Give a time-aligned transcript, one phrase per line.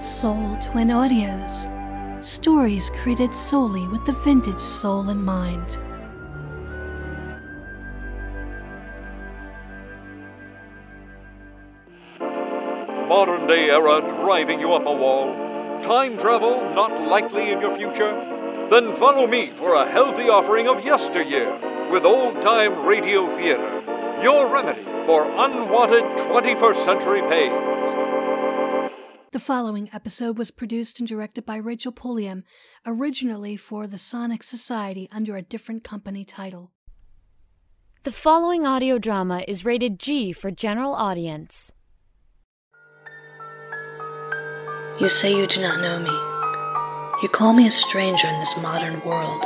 [0.00, 1.68] Soul Twin Audios.
[2.24, 5.78] Stories created solely with the vintage soul in mind.
[13.10, 15.34] Modern day era driving you up a wall?
[15.82, 18.14] Time travel not likely in your future?
[18.70, 21.52] Then follow me for a healthy offering of yesteryear
[21.92, 23.82] with old time radio theater,
[24.22, 27.69] your remedy for unwanted 21st century pains.
[29.32, 32.42] The following episode was produced and directed by Rachel Pulliam,
[32.84, 36.72] originally for the Sonic Society under a different company title.
[38.02, 41.70] The following audio drama is rated G for general audience.
[44.98, 47.22] You say you do not know me.
[47.22, 49.44] You call me a stranger in this modern world,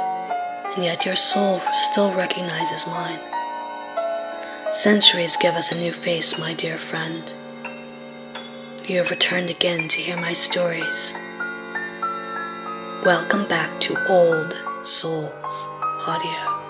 [0.74, 3.20] and yet your soul still recognizes mine.
[4.72, 7.34] Centuries give us a new face, my dear friend.
[8.86, 11.14] You have returned again to hear my stories.
[13.02, 15.68] Welcome back to Old Souls
[16.06, 16.60] Audio.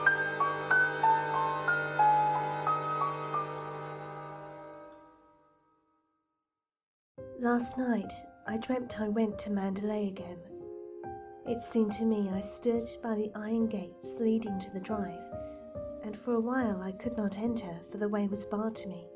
[7.40, 8.12] Last night,
[8.46, 10.38] I dreamt I went to Manderley again.
[11.48, 15.18] It seemed to me I stood by the iron gates leading to the drive,
[16.04, 19.08] and for a while I could not enter, for the way was barred to me.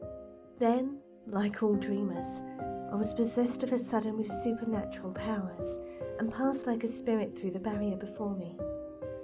[0.59, 2.43] Then, like all dreamers,
[2.91, 5.79] I was possessed of a sudden with supernatural powers
[6.19, 8.57] and passed like a spirit through the barrier before me.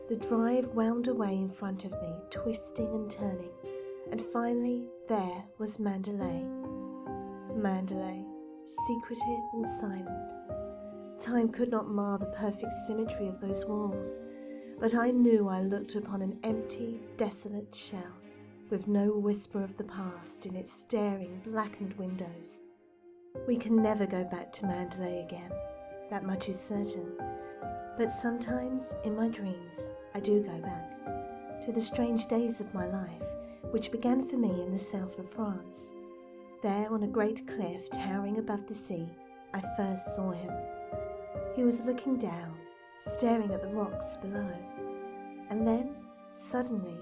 [0.09, 3.51] The drive wound away in front of me, twisting and turning,
[4.11, 6.45] and finally there was Manderley.
[7.57, 8.25] Manderley
[8.87, 11.21] secretive and silent.
[11.21, 14.21] Time could not mar the perfect symmetry of those walls,
[14.79, 18.21] but I knew I looked upon an empty, desolate shell,
[18.71, 22.61] with no whisper of the past in its staring, blackened windows.
[23.47, 25.51] We can never go back to Manderley again,
[26.09, 27.13] that much is certain.
[27.99, 29.75] But sometimes, in my dreams,
[30.15, 33.23] I do go back to the strange days of my life,
[33.71, 35.81] which began for me in the south of France.
[36.63, 39.07] There, on a great cliff towering above the sea,
[39.53, 40.53] I first saw him.
[41.55, 42.55] He was looking down,
[43.15, 44.53] staring at the rocks below.
[45.51, 45.97] And then,
[46.35, 46.99] suddenly,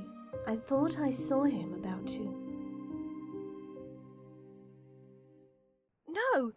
[0.46, 2.41] I thought I saw him about to.
[6.12, 6.52] No!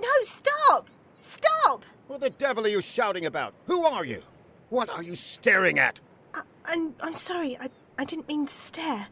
[0.00, 0.88] No, stop!
[1.20, 1.84] Stop!
[2.08, 3.54] What the devil are you shouting about?
[3.66, 4.22] Who are you?
[4.68, 6.00] What are you staring at?
[6.34, 9.06] I, I'm, I'm sorry, I, I didn't mean to stare,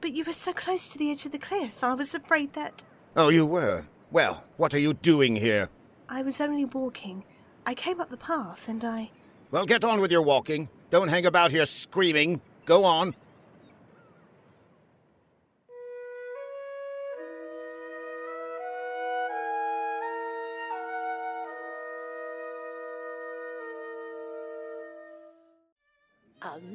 [0.00, 2.82] but you were so close to the edge of the cliff, I was afraid that.
[3.16, 3.86] Oh, you were?
[4.10, 5.68] Well, what are you doing here?
[6.08, 7.24] I was only walking.
[7.66, 9.10] I came up the path and I.
[9.50, 10.68] Well, get on with your walking.
[10.90, 12.40] Don't hang about here screaming.
[12.64, 13.14] Go on.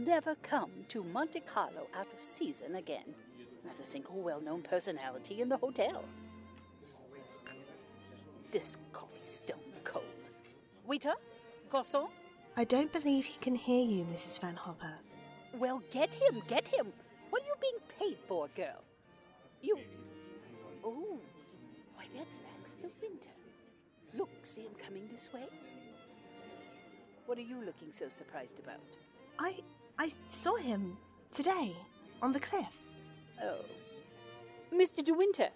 [0.06, 3.16] Never come to Monte Carlo out of season again.
[3.66, 6.06] Not a single well known personality in the hotel.
[8.52, 10.04] This coffee's stone cold.
[10.86, 11.14] Waiter?
[11.72, 12.08] Garçon?
[12.56, 14.40] I don't believe he can hear you, Mrs.
[14.40, 14.94] Van Hopper.
[15.58, 16.94] Well, get him, get him.
[17.32, 18.84] What are you being paid for, girl?
[19.62, 19.80] You.
[20.84, 21.18] Oh,
[21.96, 23.30] why, that's Max de Winter.
[24.14, 25.48] Look, see him coming this way?
[27.26, 28.80] What are you looking so surprised about?
[29.40, 29.58] I.
[29.98, 30.98] I saw him
[31.32, 31.76] today
[32.22, 32.78] on the cliff.
[33.42, 33.60] Oh.
[34.74, 35.04] Mr.
[35.04, 35.50] De Winter,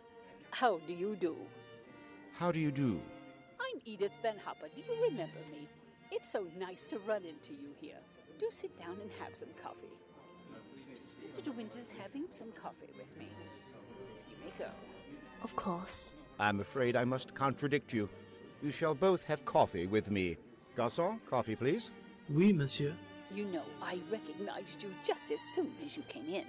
[0.52, 1.36] how do you do?
[2.38, 3.02] How do you do?
[3.60, 4.68] I'm Edith Van Hopper.
[4.74, 5.68] Do you remember me?
[6.12, 8.00] It's so nice to run into you here.
[8.40, 9.92] Do sit down and have some coffee.
[11.24, 11.44] Mr.
[11.44, 13.28] De Winter's having some coffee with me.
[14.30, 14.72] You may go.
[15.44, 16.14] Of course.
[16.40, 18.08] I'm afraid I must contradict you.
[18.64, 20.38] You shall both have coffee with me.
[20.78, 21.92] Garçon, coffee, please.
[22.30, 22.96] Oui, monsieur.
[23.34, 26.46] You know, I recognized you just as soon as you came in.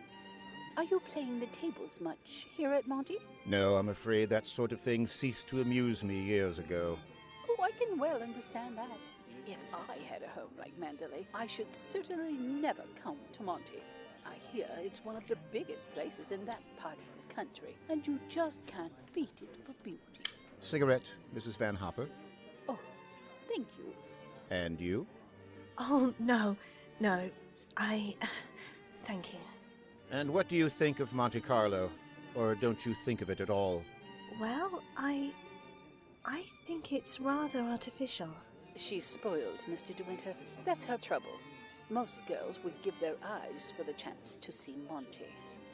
[0.77, 3.19] Are you playing the tables much here at Monty?
[3.45, 6.97] No, I'm afraid that sort of thing ceased to amuse me years ago.
[7.49, 8.89] Oh, I can well understand that.
[9.47, 13.83] If I had a home like Manderley, I should certainly never come to Monty.
[14.25, 18.07] I hear it's one of the biggest places in that part of the country, and
[18.07, 20.01] you just can't beat it for beauty.
[20.61, 21.57] Cigarette, Mrs.
[21.57, 22.09] Van Hopper.
[22.69, 22.79] Oh,
[23.49, 23.93] thank you.
[24.51, 25.07] And you?
[25.83, 26.57] Oh, no,
[27.01, 27.31] no.
[27.77, 28.15] I.
[29.05, 29.39] Thank you.
[30.11, 31.91] And what do you think of Monte Carlo?
[32.35, 33.83] Or don't you think of it at all?
[34.39, 35.31] Well, I.
[36.27, 38.29] I think it's rather artificial.
[38.77, 39.97] She's spoiled, Mr.
[39.97, 40.35] De Winter.
[40.67, 41.41] That's her trouble.
[41.89, 45.25] Most girls would give their eyes for the chance to see Monty.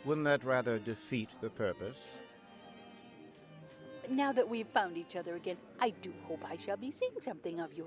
[0.04, 1.98] Wouldn't that rather defeat the purpose?
[4.08, 7.58] now that we've found each other again, I do hope I shall be seeing something
[7.58, 7.86] of you.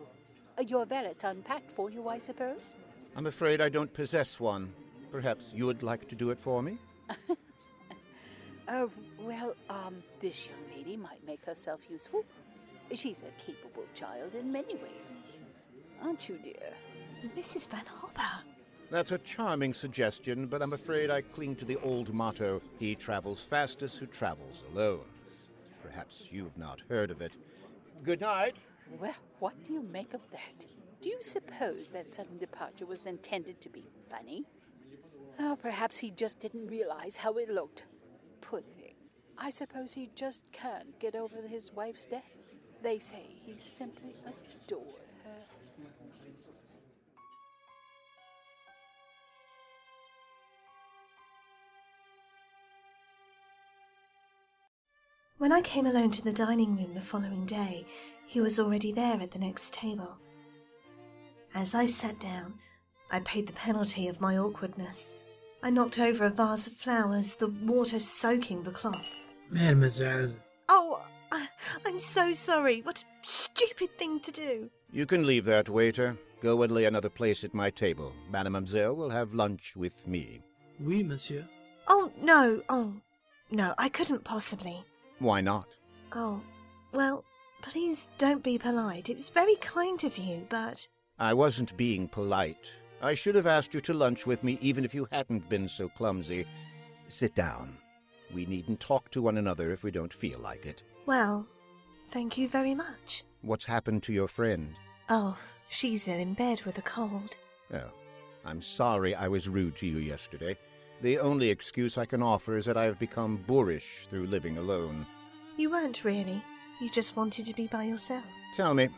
[0.68, 2.76] Your valet's unpacked for you, I suppose?
[3.16, 4.74] I'm afraid I don't possess one.
[5.12, 6.78] Perhaps you would like to do it for me?
[8.72, 12.24] Oh, well, um, this young lady might make herself useful.
[12.94, 15.16] She's a capable child in many ways.
[16.04, 16.74] Aren't you, dear?
[17.36, 17.68] Mrs.
[17.68, 18.44] Van Hopper.
[18.92, 23.44] That's a charming suggestion, but I'm afraid I cling to the old motto he travels
[23.44, 25.06] fastest who travels alone.
[25.84, 27.32] Perhaps you've not heard of it.
[28.04, 28.56] Good night.
[28.98, 30.66] Well, what do you make of that?
[31.02, 34.46] Do you suppose that sudden departure was intended to be funny?
[35.40, 37.86] Oh, perhaps he just didn't realize how it looked.
[38.42, 38.96] Poor thing.
[39.38, 42.24] I suppose he just can't get over his wife's death.
[42.82, 44.84] They say he simply adored
[45.24, 45.46] her.
[55.38, 57.86] When I came alone to the dining room the following day,
[58.30, 60.16] he was already there at the next table.
[61.54, 62.54] As I sat down,
[63.12, 65.16] I paid the penalty of my awkwardness.
[65.64, 69.16] I knocked over a vase of flowers, the water soaking the cloth.
[69.50, 70.34] Mademoiselle,
[70.72, 71.50] Oh, I-
[71.86, 72.82] I'm so sorry.
[72.82, 74.70] What a stupid thing to do.
[74.92, 76.18] You can leave that, waiter.
[76.42, 78.14] Go and lay another place at my table.
[78.32, 80.42] Mademoiselle will have lunch with me.
[80.80, 81.46] oui, monsieur.
[81.88, 82.62] Oh, no.
[82.70, 82.94] Oh,
[83.50, 84.84] no, I couldn't possibly.
[85.18, 85.68] Why not?
[86.14, 86.42] Oh,
[86.94, 87.26] well,
[87.62, 89.10] please don't be polite.
[89.10, 90.88] It's very kind of you, but.
[91.20, 92.72] I wasn't being polite.
[93.02, 95.88] I should have asked you to lunch with me even if you hadn't been so
[95.90, 96.46] clumsy.
[97.08, 97.78] Sit down.
[98.34, 100.84] We needn't talk to one another if we don't feel like it.
[101.06, 101.48] Well,
[102.12, 103.24] thank you very much.
[103.42, 104.76] What's happened to your friend?
[105.10, 105.38] Oh,
[105.70, 107.36] she's ill in bed with a cold.
[107.74, 107.92] Oh,
[108.46, 110.58] I'm sorry I was rude to you yesterday.
[111.02, 115.06] The only excuse I can offer is that I have become boorish through living alone.
[115.58, 116.44] You weren't really.
[116.80, 118.24] You just wanted to be by yourself.
[118.56, 118.90] Tell me,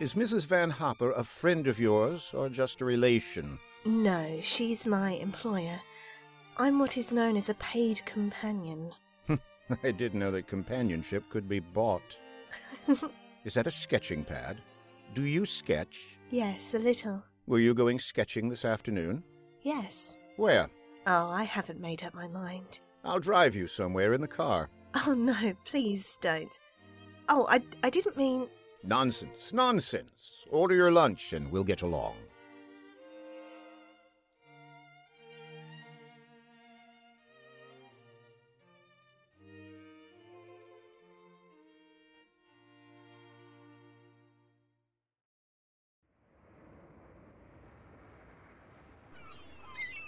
[0.00, 0.46] is Mrs.
[0.46, 3.58] Van Hopper a friend of yours or just a relation?
[3.84, 5.80] No, she's my employer.
[6.56, 8.92] I'm what is known as a paid companion.
[9.28, 12.18] I didn't know that companionship could be bought.
[13.44, 14.62] is that a sketching pad?
[15.14, 16.18] Do you sketch?
[16.30, 17.22] Yes, a little.
[17.46, 19.22] Were you going sketching this afternoon?
[19.62, 20.16] Yes.
[20.36, 20.68] Where?
[21.06, 22.80] Oh, I haven't made up my mind.
[23.04, 24.70] I'll drive you somewhere in the car.
[25.06, 26.58] Oh, no, please don't.
[27.28, 28.48] Oh, I, I didn't mean.
[28.82, 30.46] Nonsense, nonsense.
[30.50, 32.14] Order your lunch and we'll get along.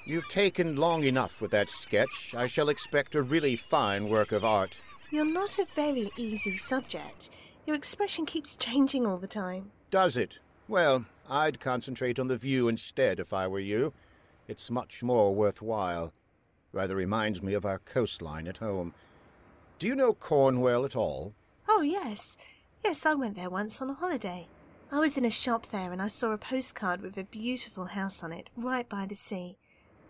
[0.07, 2.35] You've taken long enough with that sketch.
[2.37, 4.77] I shall expect a really fine work of art.
[5.13, 7.31] You're not a very easy subject.
[7.67, 9.73] Your expression keeps changing all the time.
[9.91, 10.39] Does it?
[10.69, 13.93] Well, I'd concentrate on the view instead if I were you.
[14.47, 16.13] It's much more worthwhile.
[16.73, 18.95] Rather reminds me of our coastline at home.
[19.81, 21.35] Do you know Cornwall at all?
[21.69, 22.37] Oh, yes.
[22.85, 24.47] Yes, I went there once on a holiday.
[24.93, 28.23] I was in a shop there and I saw a postcard with a beautiful house
[28.23, 29.57] on it, right by the sea.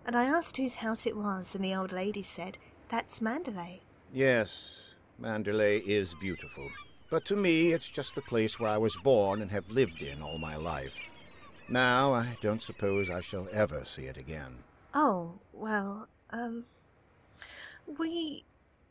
[0.04, 2.58] And I asked whose house it was, and the old lady said,
[2.90, 3.80] That's Manderley.
[4.12, 4.89] Yes,
[5.20, 6.70] Manderley is beautiful.
[7.10, 10.22] But to me, it's just the place where I was born and have lived in
[10.22, 10.94] all my life.
[11.68, 14.64] Now, I don't suppose I shall ever see it again.
[14.94, 16.64] Oh, well, um.
[17.98, 18.44] We.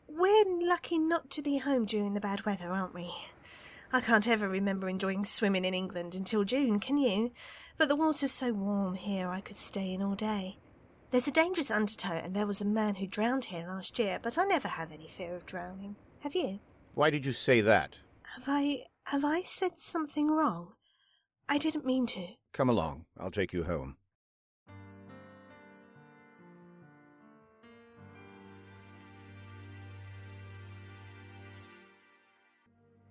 [0.08, 3.12] We're lucky not to be home during the bad weather, aren't we?
[3.92, 7.30] I can't ever remember enjoying swimming in England until June, can you?
[7.78, 10.58] But the water's so warm here I could stay in all day.
[11.10, 14.38] There's a dangerous undertow, and there was a man who drowned here last year, but
[14.38, 15.96] I never have any fear of drowning.
[16.20, 16.60] Have you?
[16.94, 17.98] Why did you say that?
[18.34, 18.84] Have I.
[19.04, 20.74] have I said something wrong?
[21.48, 22.28] I didn't mean to.
[22.52, 23.06] Come along.
[23.18, 23.96] I'll take you home.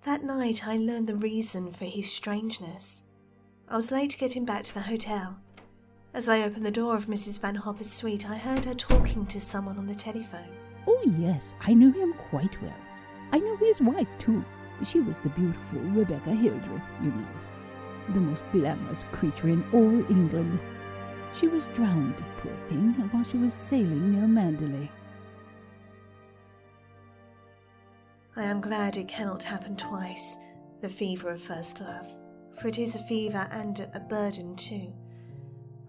[0.06, 3.01] That night I learned the reason for his strangeness.
[3.68, 5.38] I was late getting back to the hotel.
[6.13, 7.42] As I opened the door of Mrs.
[7.42, 10.50] Van Hopper's suite, I heard her talking to someone on the telephone.
[10.88, 12.74] Oh, yes, I know him quite well.
[13.31, 14.43] I know his wife, too.
[14.83, 17.27] She was the beautiful Rebecca Hildreth, you know.
[18.13, 20.59] The most glamorous creature in all England.
[21.33, 24.89] She was drowned, poor thing, while she was sailing near Manderley.
[28.36, 30.38] I am glad it cannot happen twice,
[30.81, 32.07] the fever of first love,
[32.59, 34.93] for it is a fever and a burden too.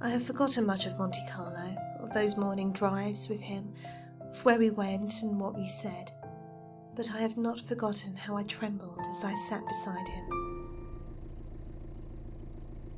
[0.00, 3.72] I have forgotten much of Monte Carlo, of those morning drives with him,
[4.20, 6.10] of where we went and what we said.
[7.00, 10.68] But I have not forgotten how I trembled as I sat beside him.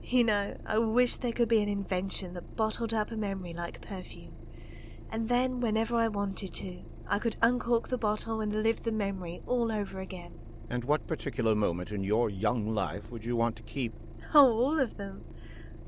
[0.02, 3.80] You know, I wish there could be an invention that bottled up a memory like
[3.80, 4.34] perfume,
[5.12, 9.40] and then, whenever I wanted to, I could uncork the bottle and live the memory
[9.46, 10.32] all over again.
[10.68, 13.94] And what particular moment in your young life would you want to keep?
[14.34, 15.22] Oh, all of them.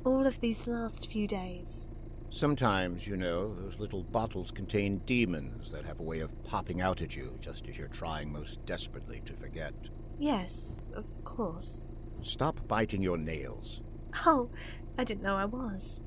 [0.05, 1.89] All of these last few days.
[2.35, 7.01] Sometimes, you know, those little bottles contain demons that have a way of popping out
[7.01, 9.73] at you just as you're trying most desperately to forget.
[10.19, 11.87] Yes, of course.
[12.23, 13.85] Stop biting your nails.
[14.27, 14.51] Oh,
[14.99, 16.03] I didn't know I was.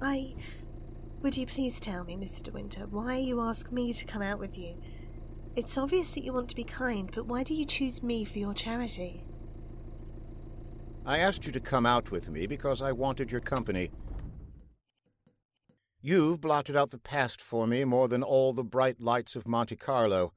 [0.00, 0.34] I.
[1.20, 2.44] Would you please tell me, Mr.
[2.44, 4.80] De Winter, why you ask me to come out with you?
[5.54, 8.38] It's obvious that you want to be kind, but why do you choose me for
[8.38, 9.26] your charity?
[11.04, 13.90] I asked you to come out with me because I wanted your company.
[16.04, 19.76] You've blotted out the past for me more than all the bright lights of Monte
[19.76, 20.32] Carlo.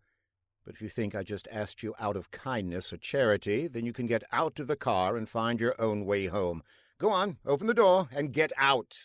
[0.64, 3.92] But if you think I just asked you out of kindness or charity, then you
[3.92, 6.62] can get out of the car and find your own way home.
[7.00, 9.00] Go on, open the door and get out.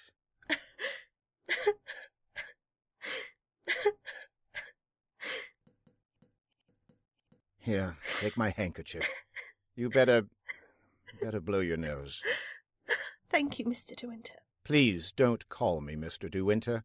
[7.59, 9.09] Here, take my handkerchief.
[9.77, 10.27] You better.
[11.23, 12.21] better blow your nose.
[13.31, 13.97] Thank you, Mr.
[13.97, 14.35] De Winter.
[14.65, 16.31] Please don't call me Mr.
[16.31, 16.85] De Winter.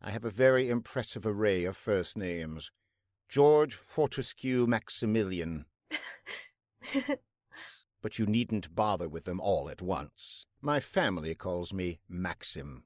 [0.00, 2.70] I have a very impressive array of first names
[3.28, 5.66] George Fortescue Maximilian.
[8.02, 10.46] but you needn't bother with them all at once.
[10.60, 12.84] My family calls me Maxim.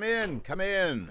[0.00, 1.10] Come in, come in.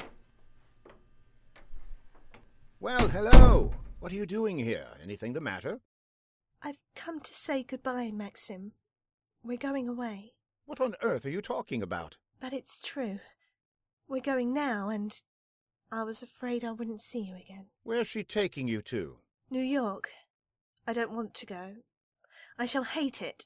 [2.80, 3.72] Well, hello.
[4.00, 4.88] What are you doing here?
[5.04, 5.82] Anything the matter?
[6.64, 8.72] I've come to say goodbye, Maxim.
[9.44, 10.34] We're going away.
[10.66, 12.18] What on earth are you talking about?
[12.42, 13.20] But it's true.
[14.08, 15.22] We're going now, and
[15.92, 17.68] I was afraid I wouldn't see you again.
[17.84, 19.18] Where's she taking you to?
[19.52, 20.10] New York.
[20.88, 21.76] I don't want to go.
[22.58, 23.46] I shall hate it.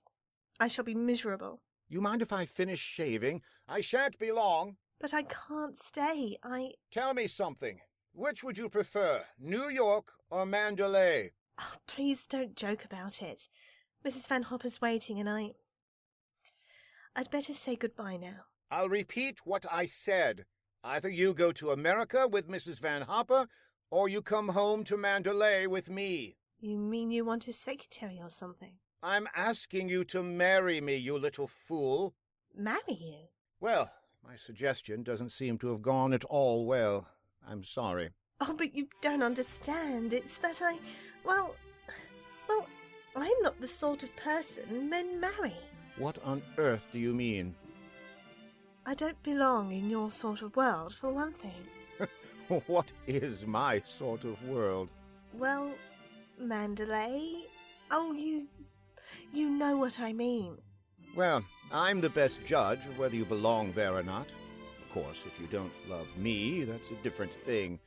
[0.57, 1.59] I shall be miserable.
[1.89, 3.41] You mind if I finish shaving?
[3.67, 4.77] I shan't be long.
[5.03, 6.37] But I can't stay.
[6.43, 6.75] I.
[6.89, 7.81] Tell me something.
[8.13, 11.31] Which would you prefer, New York or Manderley?
[11.59, 13.49] Oh, please don't joke about it.
[14.07, 14.29] Mrs.
[14.29, 15.55] Van Hopper's waiting, and I.
[17.17, 18.45] I'd better say goodbye now.
[18.71, 20.45] I'll repeat what I said.
[20.85, 22.79] Either you go to America with Mrs.
[22.79, 23.47] Van Hopper,
[23.91, 26.37] or you come home to Manderley with me.
[26.61, 28.75] You mean you want a secretary or something?
[29.01, 32.15] I'm asking you to marry me, you little fool.
[32.55, 33.17] Marry you?
[33.59, 33.91] Well,
[34.25, 37.07] my suggestion doesn't seem to have gone at all well.
[37.47, 38.09] I'm sorry.
[38.39, 40.13] Oh, but you don't understand.
[40.13, 40.79] It's that I.
[41.23, 41.55] Well.
[42.47, 42.67] Well,
[43.15, 45.55] I'm not the sort of person men marry.
[45.97, 47.55] What on earth do you mean?
[48.85, 52.59] I don't belong in your sort of world, for one thing.
[52.67, 54.89] what is my sort of world?
[55.33, 55.71] Well,
[56.41, 57.43] Manderley.
[57.91, 58.47] Oh, you.
[59.31, 60.57] You know what I mean.
[61.15, 64.27] Well, I'm the best judge of whether you belong there or not.
[64.79, 67.79] Of course, if you don't love me, that's a different thing.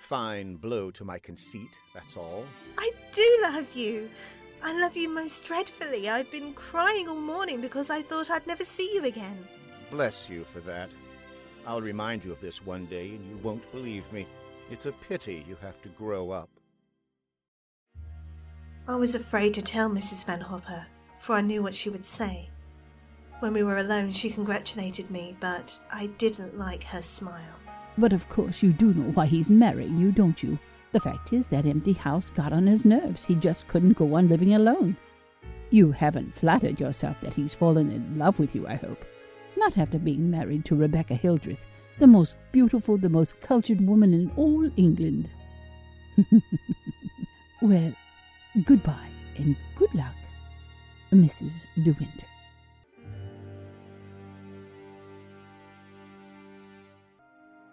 [0.00, 2.44] Fine blow to my conceit, that's all.
[2.76, 4.10] I do love you.
[4.60, 6.10] I love you most dreadfully.
[6.10, 9.46] I've been crying all morning because I thought I'd never see you again.
[9.88, 10.90] Bless you for that.
[11.64, 14.26] I'll remind you of this one day, and you won't believe me.
[14.68, 16.50] It's a pity you have to grow up.
[18.88, 20.24] I was afraid to tell Mrs.
[20.24, 20.86] Van Hopper,
[21.20, 22.48] for I knew what she would say.
[23.42, 27.58] When we were alone, she congratulated me, but I didn't like her smile.
[27.98, 30.60] But of course, you do know why he's marrying you, don't you?
[30.92, 33.24] The fact is, that empty house got on his nerves.
[33.24, 34.96] He just couldn't go on living alone.
[35.70, 39.04] You haven't flattered yourself that he's fallen in love with you, I hope.
[39.56, 41.66] Not after being married to Rebecca Hildreth,
[41.98, 45.28] the most beautiful, the most cultured woman in all England.
[47.60, 47.92] well,
[48.64, 50.14] goodbye and good luck,
[51.10, 51.66] Mrs.
[51.82, 52.26] De Winter.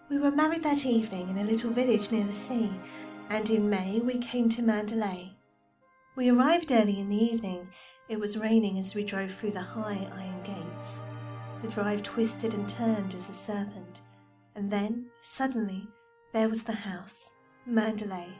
[0.10, 2.72] We were married that evening in a little village near the sea,
[3.30, 5.34] and in May we came to Manderley.
[6.16, 7.68] We arrived early in the evening.
[8.08, 11.04] It was raining as we drove through the high iron gates.
[11.62, 14.02] The drive twisted and turned as a serpent,
[14.56, 15.88] and then, suddenly,
[16.34, 17.34] there was the house,
[17.70, 18.34] Manderley,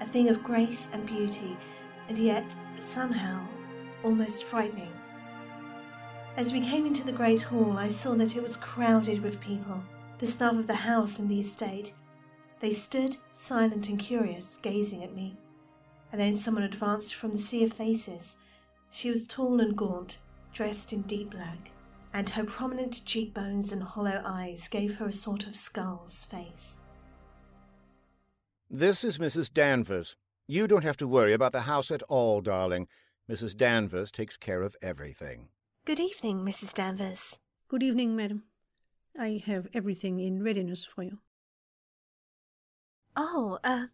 [0.00, 1.54] a thing of grace and beauty,
[2.08, 2.46] and yet,
[2.80, 3.46] somehow,
[4.02, 4.92] almost frightening.
[6.38, 9.82] As we came into the great hall, I saw that it was crowded with people,
[10.18, 11.94] the staff of the house and the estate.
[12.60, 15.36] They stood, silent and curious, gazing at me.
[16.10, 18.36] And then someone advanced from the sea of faces.
[18.90, 20.18] She was tall and gaunt,
[20.52, 21.70] dressed in deep black,
[22.12, 26.82] and her prominent cheekbones and hollow eyes gave her a sort of skull's face.
[28.70, 29.52] This is Mrs.
[29.52, 30.16] Danvers.
[30.46, 32.88] You don't have to worry about the house at all, darling.
[33.30, 33.56] Mrs.
[33.56, 35.48] Danvers takes care of everything.
[35.84, 36.74] Good evening, Mrs.
[36.74, 37.38] Danvers.
[37.68, 38.44] Good evening, madam.
[39.18, 41.18] I have everything in readiness for you.
[43.16, 43.86] Oh, uh,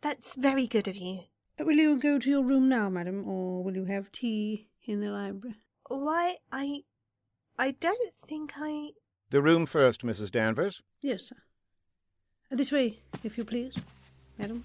[0.00, 1.24] that's very good of you.
[1.60, 5.00] Uh, Will you go to your room now, madam, or will you have tea in
[5.00, 5.56] the library?
[5.88, 6.82] Why, I.
[7.58, 8.90] I don't think I.
[9.30, 10.30] The room first, Mrs.
[10.30, 10.82] Danvers.
[11.02, 11.36] Yes, sir.
[12.50, 13.74] Uh, This way, if you please,
[14.38, 14.64] madam.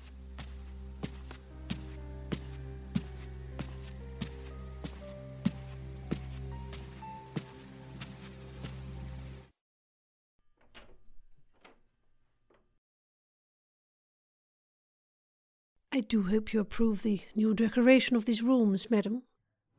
[15.96, 19.24] I do hope you approve the new decoration of these rooms, madam.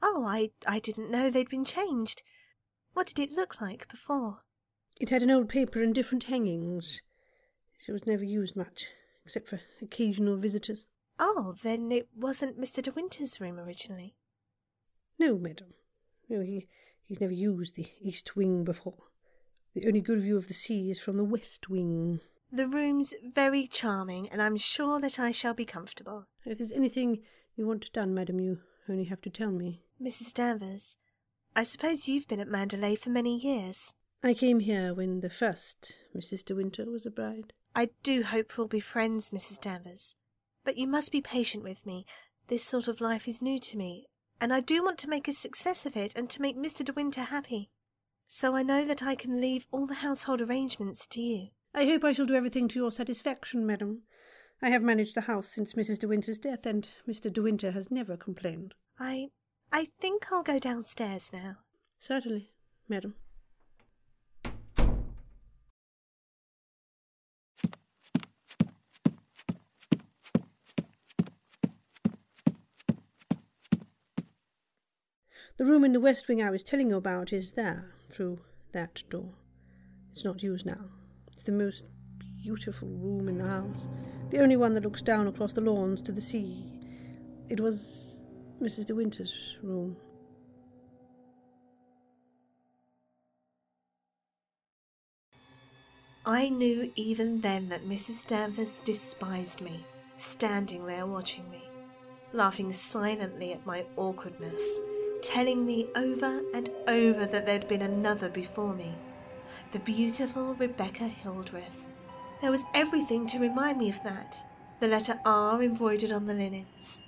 [0.00, 2.22] Oh, I, I didn't know they'd been changed.
[2.94, 4.38] What did it look like before?
[4.98, 7.02] It had an old paper and different hangings.
[7.78, 8.86] So it was never used much,
[9.26, 10.86] except for occasional visitors.
[11.18, 12.82] Oh, then it wasn't Mr.
[12.82, 14.14] De Winter's room originally.
[15.18, 15.74] No, madam.
[16.30, 16.66] No, he,
[17.04, 19.10] he's never used the east wing before.
[19.74, 22.20] The only good view of the sea is from the west wing.
[22.52, 26.26] The room's very charming, and I'm sure that I shall be comfortable.
[26.44, 27.22] If there's anything
[27.56, 29.82] you want done, madam, you only have to tell me.
[30.00, 30.32] Mrs.
[30.32, 30.96] Danvers,
[31.54, 33.94] I suppose you've been at Manderley for many years.
[34.22, 36.44] I came here when the first Mrs.
[36.44, 37.52] De Winter was a bride.
[37.74, 39.60] I do hope we'll be friends, Mrs.
[39.60, 40.14] Danvers.
[40.64, 42.06] But you must be patient with me.
[42.48, 44.06] This sort of life is new to me,
[44.40, 46.84] and I do want to make a success of it and to make Mr.
[46.84, 47.70] De Winter happy.
[48.28, 51.48] So I know that I can leave all the household arrangements to you.
[51.78, 54.04] I hope I shall do everything to your satisfaction, madam.
[54.62, 55.98] I have managed the house since Mrs.
[55.98, 57.30] De Winter's death, and Mr.
[57.30, 58.72] De Winter has never complained.
[58.98, 59.28] I
[59.70, 61.58] I think I'll go downstairs now.
[61.98, 62.50] Certainly,
[62.88, 63.16] madam.
[75.58, 78.40] The room in the west wing I was telling you about is there, through
[78.72, 79.34] that door.
[80.12, 80.86] It's not used now.
[81.36, 81.84] It's the most
[82.42, 83.88] beautiful room in the house,
[84.30, 86.64] the only one that looks down across the lawns to the sea.
[87.50, 88.16] It was
[88.58, 88.86] Mrs.
[88.86, 89.98] De Winter's room.
[96.24, 98.26] I knew even then that Mrs.
[98.26, 99.84] Danvers despised me,
[100.16, 101.62] standing there watching me,
[102.32, 104.80] laughing silently at my awkwardness,
[105.22, 108.94] telling me over and over that there'd been another before me,
[109.72, 111.82] the beautiful Rebecca Hildreth.
[112.40, 114.38] There was everything to remind me of that
[114.78, 117.00] the letter R embroidered on the linens,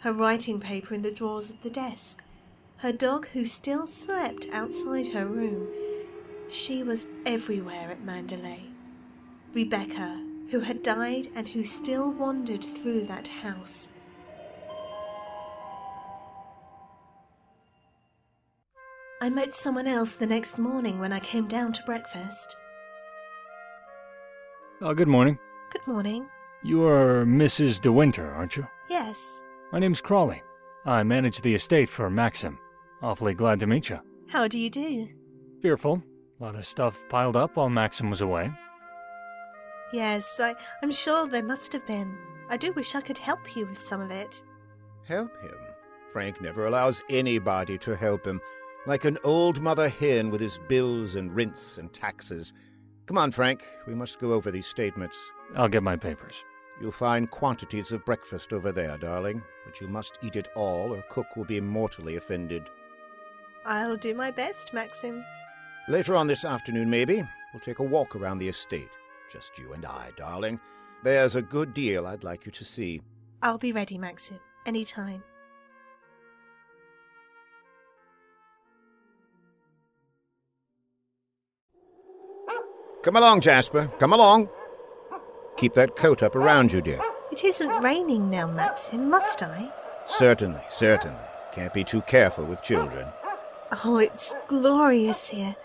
[0.00, 2.22] her writing paper in the drawers of the desk,
[2.78, 5.68] her dog who still slept outside her room.
[6.50, 8.70] She was everywhere at Manderley.
[9.52, 13.90] Rebecca, who had died and who still wandered through that house.
[19.22, 22.56] I met someone else the next morning when I came down to breakfast.
[24.80, 25.38] Oh, good morning.
[25.70, 26.26] Good morning.
[26.62, 27.82] You are Mrs.
[27.82, 28.66] De Winter, aren't you?
[28.88, 29.42] Yes.
[29.72, 30.42] My name's Crawley.
[30.86, 32.58] I manage the estate for Maxim.
[33.02, 34.00] Awfully glad to meet you.
[34.28, 35.08] How do you do?
[35.60, 36.02] Fearful.
[36.40, 38.50] A lot of stuff piled up while Maxim was away.
[39.92, 42.16] Yes, I, I'm sure there must have been.
[42.48, 44.42] I do wish I could help you with some of it.
[45.06, 45.56] Help him?
[46.10, 48.40] Frank never allows anybody to help him,
[48.86, 52.52] like an old mother hen with his bills and rents and taxes.
[53.06, 55.16] Come on, Frank, we must go over these statements.
[55.54, 56.44] I'll get my papers.
[56.80, 61.04] You'll find quantities of breakfast over there, darling, but you must eat it all, or
[61.10, 62.70] Cook will be mortally offended.
[63.66, 65.22] I'll do my best, Maxim.
[65.88, 68.88] Later on this afternoon, maybe, we'll take a walk around the estate.
[69.30, 70.58] Just you and I, darling.
[71.02, 73.02] There's a good deal I'd like you to see.
[73.42, 75.22] I'll be ready, Maxim, any time.
[83.02, 83.90] Come along, Jasper.
[83.98, 84.48] Come along.
[85.56, 87.00] Keep that coat up around you, dear.
[87.32, 89.72] It isn't raining now, Maxim, must I?
[90.06, 91.20] Certainly, certainly.
[91.54, 93.06] Can't be too careful with children.
[93.84, 95.56] Oh, it's glorious here.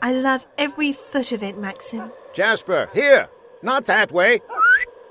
[0.00, 2.12] I love every foot of it, Maxim.
[2.32, 3.28] Jasper, here!
[3.62, 4.40] Not that way!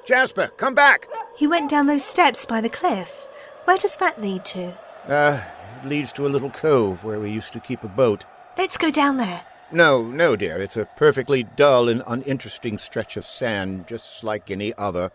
[0.06, 1.08] Jasper, come back!
[1.36, 3.28] He went down those steps by the cliff.
[3.66, 4.78] Where does that lead to?
[5.08, 5.44] Uh,
[5.84, 8.24] it leads to a little cove where we used to keep a boat.
[8.58, 9.46] Let's go down there.
[9.72, 10.58] No, no, dear.
[10.60, 15.12] It's a perfectly dull and uninteresting stretch of sand, just like any other.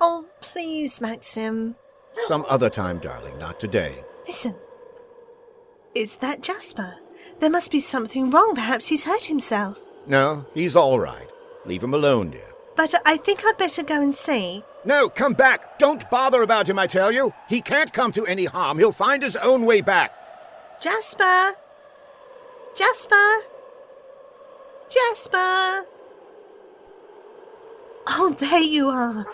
[0.00, 1.76] Oh, please, Maxim.
[2.26, 4.04] Some other time, darling, not today.
[4.26, 4.54] Listen.
[5.94, 6.96] Is that Jasper?
[7.40, 8.54] There must be something wrong.
[8.54, 9.78] Perhaps he's hurt himself.
[10.06, 11.28] No, he's all right.
[11.66, 12.54] Leave him alone, dear.
[12.76, 14.64] But I think I'd better go and see.
[14.84, 15.78] No, come back.
[15.78, 17.34] Don't bother about him, I tell you.
[17.48, 18.78] He can't come to any harm.
[18.78, 20.14] He'll find his own way back.
[20.80, 21.56] Jasper!
[22.74, 23.44] Jasper!
[24.90, 25.86] Jasper!
[28.06, 29.26] Oh, there you are.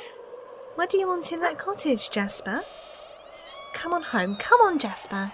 [0.75, 2.63] What do you want in that cottage, Jasper?
[3.73, 4.37] Come on home.
[4.37, 5.33] Come on, Jasper.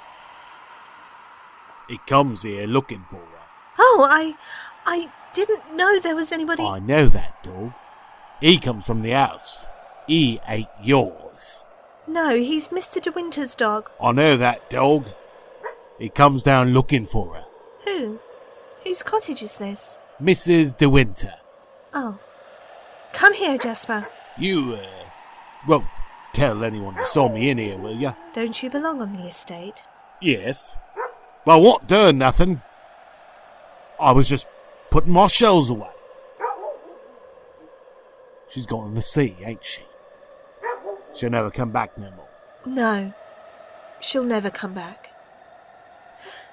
[1.89, 3.43] He comes here looking for her.
[3.79, 4.37] Oh, I.
[4.85, 6.63] I didn't know there was anybody.
[6.63, 7.73] I know that, dog.
[8.41, 9.67] He comes from the house.
[10.07, 11.65] He ain't yours.
[12.07, 13.01] No, he's Mr.
[13.01, 13.91] De Winter's dog.
[14.01, 15.07] I know that, dog.
[15.99, 17.45] He comes down looking for her.
[17.85, 18.19] Who?
[18.83, 19.99] Whose cottage is this?
[20.23, 20.77] Mrs.
[20.77, 21.35] De Winter.
[21.93, 22.19] Oh.
[23.13, 24.07] Come here, Jasper.
[24.39, 24.87] You, uh,
[25.67, 25.85] won't
[26.33, 28.15] tell anyone you saw me in here, will you?
[28.33, 29.83] Don't you belong on the estate?
[30.21, 30.77] Yes.
[31.45, 32.63] Well, what doing nothing.
[34.01, 34.47] I was just
[34.91, 35.89] putting my shells away.
[38.49, 39.83] She's gone in the sea, ain't she?
[41.15, 42.29] She'll never come back no more.
[42.65, 43.13] No.
[44.01, 45.11] She'll never come back.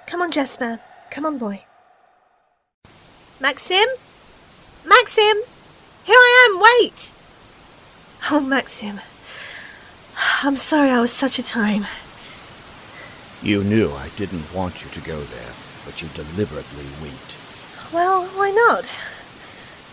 [0.08, 0.80] Come on, Jasper.
[1.12, 1.66] Come on, boy.
[3.42, 3.86] Maxim?
[4.86, 5.38] Maxim!
[6.04, 7.14] Here I am, wait!
[8.30, 9.00] Oh, Maxim.
[10.44, 11.86] I'm sorry I was such a time.
[13.42, 15.54] You knew I didn't want you to go there,
[15.86, 17.38] but you deliberately winked.
[17.94, 18.94] Well, why not?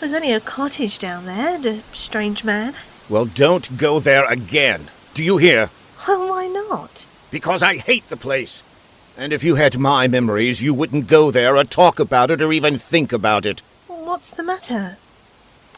[0.00, 2.74] There's only a cottage down there and a strange man.
[3.08, 4.88] Well, don't go there again.
[5.14, 5.70] Do you hear?
[6.08, 7.06] Well, why not?
[7.30, 8.64] Because I hate the place.
[9.18, 12.52] And if you had my memories, you wouldn't go there or talk about it or
[12.52, 13.62] even think about it.
[13.86, 14.98] What's the matter?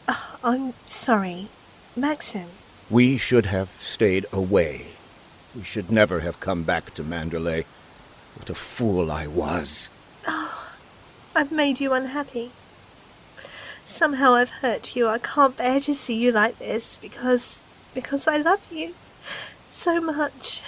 [0.09, 1.47] Oh, I'm sorry.
[1.95, 2.47] Maxim.
[2.89, 4.87] We should have stayed away.
[5.55, 7.65] We should never have come back to Manderley.
[8.35, 9.89] What a fool I was.
[10.27, 10.67] Oh,
[11.35, 12.51] I've made you unhappy.
[13.85, 15.07] Somehow I've hurt you.
[15.07, 18.95] I can't bear to see you like this because because I love you
[19.69, 20.61] so much.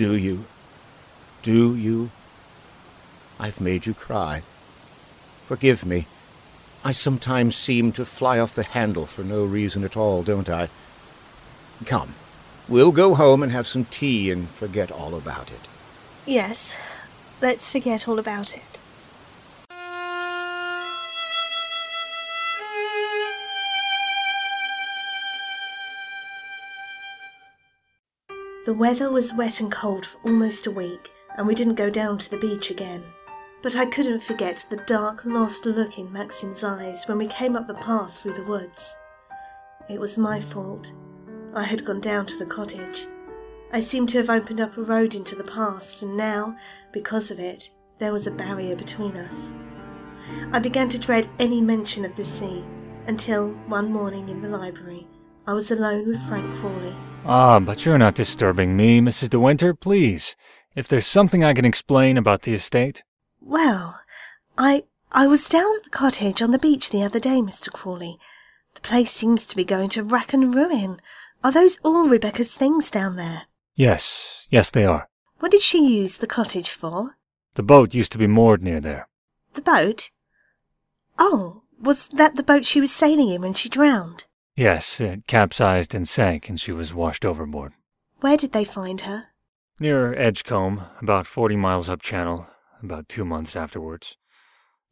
[0.00, 0.46] Do you?
[1.42, 2.10] Do you?
[3.38, 4.44] I've made you cry.
[5.44, 6.06] Forgive me.
[6.82, 10.70] I sometimes seem to fly off the handle for no reason at all, don't I?
[11.84, 12.14] Come,
[12.66, 15.68] we'll go home and have some tea and forget all about it.
[16.24, 16.72] Yes,
[17.42, 18.79] let's forget all about it.
[28.66, 32.18] The weather was wet and cold for almost a week, and we didn't go down
[32.18, 33.02] to the beach again.
[33.62, 37.66] But I couldn't forget the dark, lost look in Maxim's eyes when we came up
[37.66, 38.94] the path through the woods.
[39.88, 40.92] It was my fault.
[41.54, 43.06] I had gone down to the cottage.
[43.72, 46.56] I seemed to have opened up a road into the past, and now,
[46.92, 49.54] because of it, there was a barrier between us.
[50.52, 52.62] I began to dread any mention of the sea,
[53.06, 55.06] until one morning in the library
[55.46, 56.94] I was alone with Frank Crawley.
[57.24, 59.30] Ah, but you're not disturbing me, Mrs.
[59.30, 60.36] De Winter, please.
[60.74, 63.02] If there's something I can explain about the estate.
[63.40, 64.00] Well,
[64.56, 67.70] I I was down at the cottage on the beach the other day, Mr.
[67.72, 68.18] Crawley.
[68.74, 71.00] The place seems to be going to rack and ruin.
[71.42, 73.42] Are those all Rebecca's things down there?
[73.74, 75.08] Yes, yes, they are.
[75.40, 77.16] What did she use the cottage for?
[77.54, 79.08] The boat used to be moored near there.
[79.54, 80.10] The boat?
[81.18, 84.24] Oh, was that the boat she was sailing in when she drowned?
[84.60, 87.72] Yes, it capsized and sank, and she was washed overboard.
[88.20, 89.28] Where did they find her?
[89.78, 92.46] Near Edgecombe, about forty miles up channel,
[92.82, 94.18] about two months afterwards.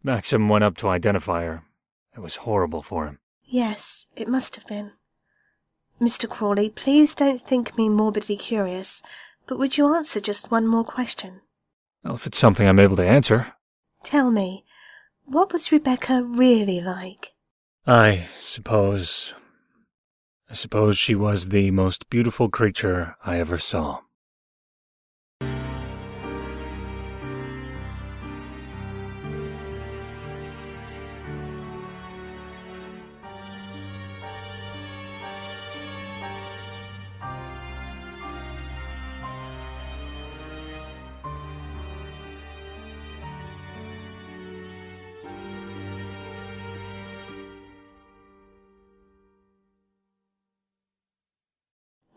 [0.02, 1.64] Maxim went up to identify her.
[2.16, 3.18] It was horrible for him.
[3.44, 4.92] Yes, it must have been.
[6.00, 6.26] Mr.
[6.26, 9.02] Crawley, please don't think me morbidly curious,
[9.46, 11.42] but would you answer just one more question?
[12.02, 13.52] Well, if it's something I'm able to answer.
[14.02, 14.64] Tell me,
[15.26, 17.33] what was Rebecca really like?
[17.87, 19.35] I suppose.
[20.50, 24.00] I suppose she was the most beautiful creature I ever saw.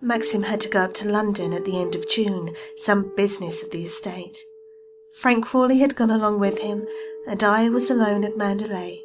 [0.04, 3.70] Maxim had to go up to London at the end of June, some business of
[3.70, 4.38] the estate.
[5.14, 6.88] Frank Crawley had gone along with him,
[7.28, 9.02] and I was alone at Manderley.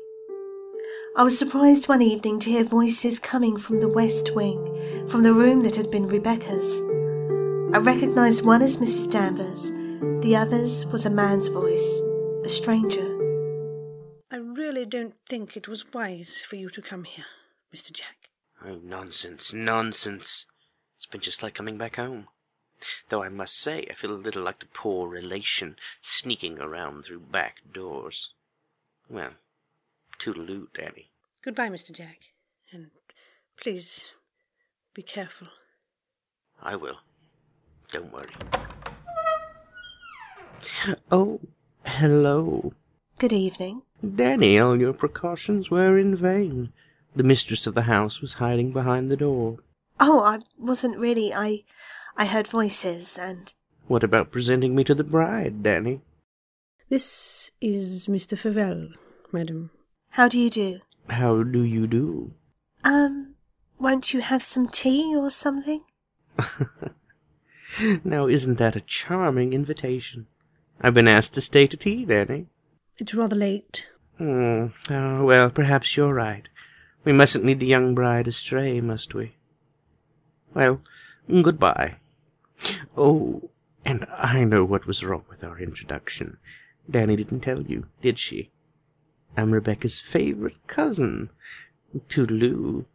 [1.15, 5.35] I was surprised one evening to hear voices coming from the west wing, from the
[5.35, 6.81] room that had been Rebecca's.
[7.75, 9.11] I recognized one as Mrs.
[9.11, 9.71] Danvers,
[10.23, 12.01] the other's was a man's voice,
[12.45, 13.05] a stranger.
[14.31, 17.27] I really don't think it was wise for you to come here,
[17.75, 17.93] Mr.
[17.93, 18.31] Jack.
[18.65, 20.47] Oh, nonsense, nonsense.
[20.97, 22.29] It's been just like coming back home.
[23.09, 27.21] Though I must say, I feel a little like the poor relation sneaking around through
[27.21, 28.31] back doors.
[29.09, 29.33] Well,
[30.19, 31.11] toodaloo, Danny.
[31.43, 31.93] Goodbye, Mr.
[31.93, 32.19] Jack.
[32.73, 32.91] And
[33.61, 34.13] please
[34.95, 35.49] be careful.
[36.63, 36.99] I will.
[37.93, 38.33] Don't worry.
[41.11, 41.41] Oh,
[41.85, 42.73] hello.
[43.19, 43.83] Good evening.
[44.15, 46.73] Danny, all your precautions were in vain.
[47.15, 49.59] The mistress of the house was hiding behind the door.
[49.99, 51.33] Oh, I wasn't really.
[51.33, 51.65] I
[52.17, 53.53] I heard voices and
[53.87, 56.01] What about presenting me to the bride, Danny?
[56.89, 58.37] This is Mr.
[58.37, 58.93] Favell,
[59.33, 59.71] madam.
[60.11, 60.81] How do you do?
[61.09, 62.33] How do you do?
[62.85, 63.35] Um,
[63.79, 65.83] won't you have some tea or something?
[68.05, 70.27] now, isn't that a charming invitation?
[70.81, 72.47] I've been asked to stay to tea, Danny.
[72.99, 73.89] It's rather late.
[74.19, 74.67] Hmm.
[74.89, 76.49] Oh, well, perhaps you're right.
[77.05, 79.37] We mustn't lead the young bride astray, must we?
[80.55, 80.81] Well,
[81.29, 81.97] goodbye.
[82.97, 83.51] Oh,
[83.85, 86.39] and I know what was wrong with our introduction.
[86.91, 88.51] Danny didn't tell you, did she?
[89.37, 91.31] I'm Rebecca's favorite cousin.
[92.09, 92.87] Toodaloo.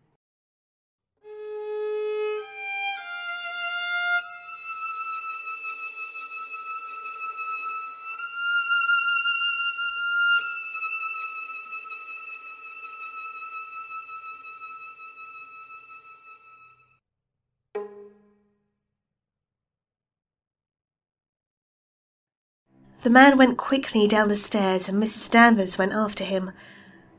[23.03, 25.31] The man went quickly down the stairs and Mrs.
[25.31, 26.51] Danvers went after him.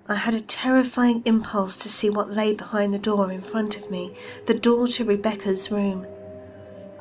[0.09, 3.91] I had a terrifying impulse to see what lay behind the door in front of
[3.91, 4.15] me,
[4.47, 6.07] the door to Rebecca's room.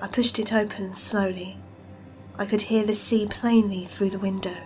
[0.02, 1.58] I pushed it open slowly.
[2.40, 4.58] I could hear the sea plainly through the window.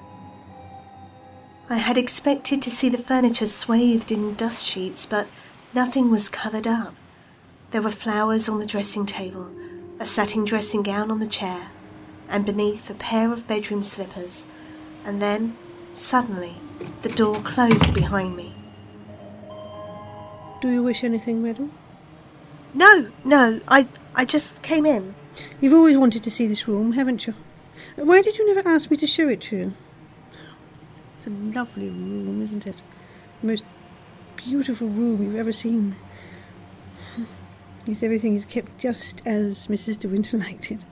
[1.69, 5.28] I had expected to see the furniture swathed in dust sheets, but
[5.73, 6.95] nothing was covered up.
[7.71, 9.51] There were flowers on the dressing table,
[9.99, 11.71] a satin dressing gown on the chair,
[12.29, 14.45] and beneath a pair of bedroom slippers,
[15.05, 15.57] and then,
[15.93, 16.55] suddenly,
[17.01, 18.55] the door closed behind me.
[20.61, 21.71] Do you wish anything, madam?
[22.73, 25.15] No, no, I, I just came in.
[25.61, 27.33] You've always wanted to see this room, haven't you?
[27.95, 29.73] Why did you never ask me to show it to you?
[31.17, 32.81] It's a lovely room, isn't it?
[33.41, 33.63] The most
[34.35, 35.95] beautiful room you've ever seen.
[37.85, 39.99] Yes, everything is kept just as Mrs.
[39.99, 40.85] De Winter liked it.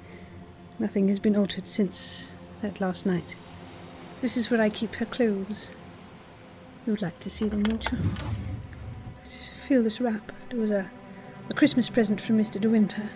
[0.79, 2.31] Nothing has been altered since
[2.61, 3.35] that last night.
[4.21, 5.69] This is where I keep her clothes.
[6.87, 7.97] You'd like to see them, won't you?
[7.97, 10.31] I Just feel this wrap.
[10.49, 10.89] It was a,
[11.49, 12.59] a Christmas present from Mr.
[12.59, 13.09] De Winter.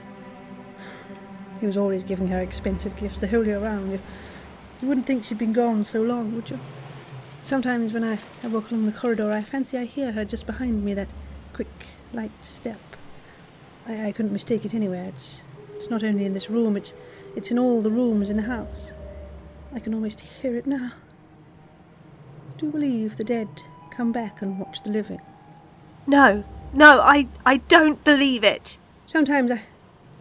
[1.60, 3.91] He was always giving her expensive gifts the whole year round.
[3.91, 4.00] You,
[4.82, 6.60] you wouldn't think she'd been gone so long, would you?
[7.43, 10.86] Sometimes when I, I walk along the corridor, I fancy I hear her just behind
[10.86, 11.10] me, that
[11.54, 12.80] quick, light step.
[13.88, 15.06] I, I couldn't mistake it anywhere.
[15.06, 15.41] It's,
[15.78, 16.94] it's not only in this room, it's,
[17.36, 18.92] it's in all the rooms in the house.
[19.74, 20.94] I can almost hear it now.
[22.58, 23.48] Do you believe the dead
[23.92, 25.22] come back and watch the living?
[26.08, 28.80] No, no, I, I don't believe it.
[29.06, 29.66] Sometimes I,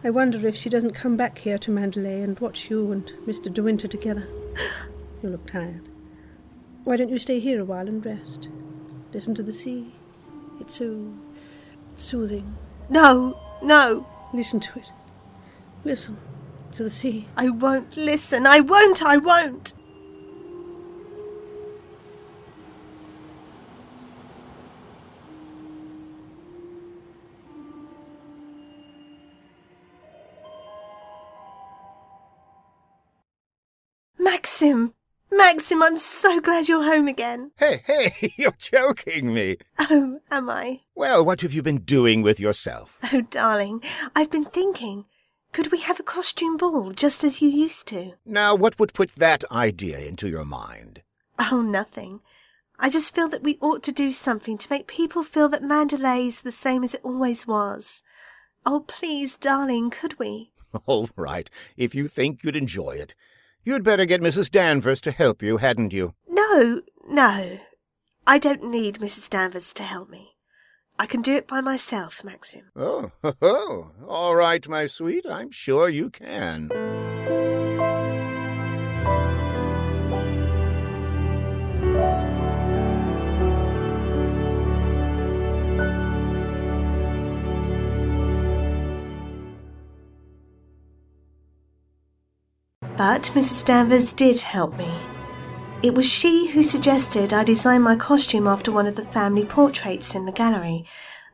[0.03, 3.51] I wonder if she doesn't come back here to Manderley and watch you and Mr.
[3.51, 4.27] De Winter together.
[5.23, 5.89] you look tired.
[6.83, 8.47] Why don't you stay here a while and rest?
[9.11, 9.95] Listen to the sea.
[10.59, 11.13] It's so
[11.95, 12.55] soothing.
[12.89, 14.07] No, no.
[14.33, 14.91] Listen to it.
[15.87, 16.17] Listen
[16.73, 17.29] to the sea.
[17.37, 18.45] I won't listen.
[18.45, 19.01] I won't.
[19.01, 19.73] I won't.
[34.19, 34.93] Maxim!
[35.31, 37.51] Maxim, I'm so glad you're home again.
[37.57, 39.55] Hey, hey, you're joking me.
[39.79, 40.81] Oh, am I?
[40.95, 42.99] Well, what have you been doing with yourself?
[43.13, 43.81] Oh, darling,
[44.13, 45.05] I've been thinking.
[45.53, 48.13] Could we have a costume ball just as you used to?
[48.25, 51.01] Now, what would put that idea into your mind?
[51.39, 52.21] Oh, nothing.
[52.79, 56.27] I just feel that we ought to do something to make people feel that Manderley
[56.27, 58.03] is the same as it always was.
[58.65, 60.51] Oh, please, darling, could we?
[60.85, 63.15] All right, if you think you'd enjoy it.
[63.63, 64.51] You'd better get Mrs.
[64.51, 66.13] Danvers to help you, hadn't you?
[66.27, 67.59] No, no.
[68.25, 69.29] I don't need Mrs.
[69.29, 70.36] Danvers to help me.
[70.99, 72.71] I can do it by myself, Maxim.
[72.75, 74.05] Oh, ho, oh, ho.
[74.07, 75.25] all right, my sweet.
[75.29, 76.69] I'm sure you can.
[92.97, 93.63] But Mrs.
[93.63, 94.89] Danvers did help me.
[95.83, 100.15] It was she who suggested I design my costume after one of the family portraits
[100.15, 100.85] in the gallery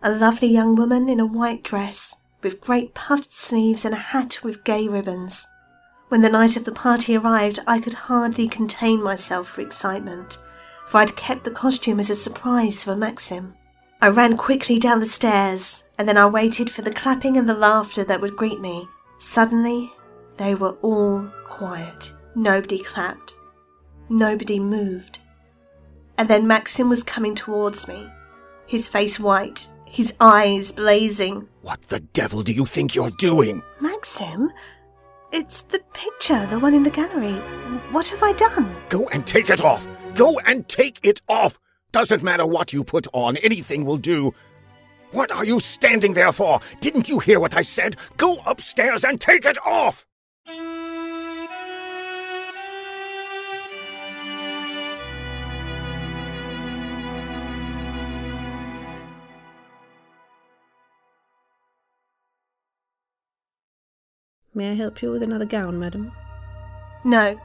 [0.01, 4.43] a lovely young woman in a white dress, with great puffed sleeves and a hat
[4.43, 5.47] with gay ribbons.
[6.09, 10.37] When the night of the party arrived, I could hardly contain myself for excitement,
[10.87, 13.53] for I'd kept the costume as a surprise for Maxim.
[14.01, 17.53] I ran quickly down the stairs, and then I waited for the clapping and the
[17.53, 18.89] laughter that would greet me.
[19.19, 19.93] Suddenly,
[20.35, 22.11] they were all quiet.
[22.35, 23.35] Nobody clapped.
[24.09, 25.19] Nobody moved.
[26.17, 28.07] And then Maxim was coming towards me,
[28.67, 31.47] his face white, his eyes blazing.
[31.61, 33.63] What the devil do you think you're doing?
[33.79, 34.51] Maxim?
[35.31, 37.33] It's the picture, the one in the gallery.
[37.91, 38.75] What have I done?
[38.89, 39.87] Go and take it off!
[40.13, 41.59] Go and take it off!
[41.91, 44.33] Doesn't matter what you put on, anything will do.
[45.11, 46.59] What are you standing there for?
[46.81, 47.95] Didn't you hear what I said?
[48.17, 50.05] Go upstairs and take it off!
[64.55, 66.11] May I help you with another gown, madam?
[67.03, 67.39] No.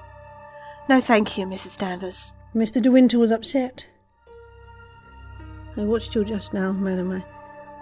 [0.90, 1.78] No, thank you, Mrs.
[1.78, 2.34] Danvers.
[2.54, 2.82] Mr.
[2.82, 3.86] De Winter was upset.
[5.76, 7.12] I watched you just now, madam.
[7.12, 7.24] I,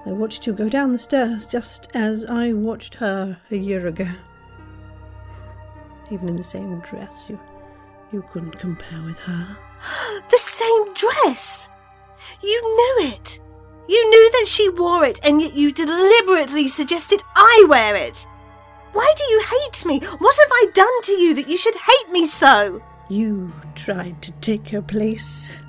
[0.09, 4.09] I watched you go down the stairs just as I watched her a year ago.
[6.13, 7.41] Even in the same dress, you,
[8.13, 9.59] you couldn't compare with her.
[10.31, 11.69] the same dress!
[12.43, 13.41] You knew it!
[13.89, 18.25] You knew that she wore it, and yet you deliberately suggested I wear it!
[18.97, 19.99] Why do you hate me?
[19.99, 22.83] What have I done to you that you should hate me so?
[23.11, 25.61] You tried to take her place.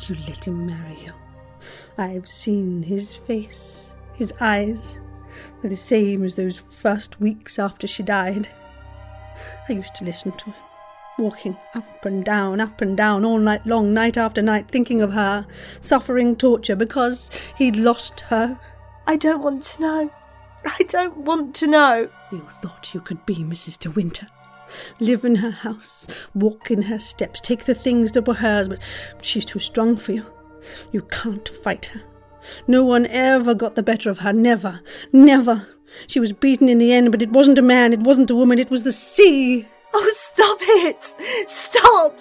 [0.00, 1.12] You let him marry you.
[1.96, 4.98] I've seen his face, his eyes.
[5.62, 8.48] They're the same as those first weeks after she died.
[9.68, 10.54] I used to listen to him,
[11.20, 15.12] walking up and down, up and down, all night long, night after night, thinking of
[15.12, 15.46] her,
[15.80, 18.58] suffering torture because he'd lost her.
[19.06, 20.10] I don't want to know.
[20.66, 22.08] I don't want to know.
[22.32, 23.78] You thought you could be Mrs.
[23.78, 24.26] De Winter.
[24.98, 28.80] Live in her house, walk in her steps, take the things that were hers, but
[29.22, 30.26] she's too strong for you.
[30.90, 32.02] You can't fight her.
[32.66, 34.32] No one ever got the better of her.
[34.32, 34.80] Never.
[35.12, 35.68] Never.
[36.08, 38.58] She was beaten in the end, but it wasn't a man, it wasn't a woman,
[38.58, 39.66] it was the sea.
[39.94, 41.14] Oh, stop it!
[41.48, 42.20] Stop!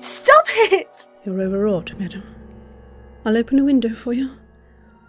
[0.00, 0.88] Stop it!
[1.24, 2.24] You're overwrought, madam.
[3.24, 4.32] I'll open a window for you.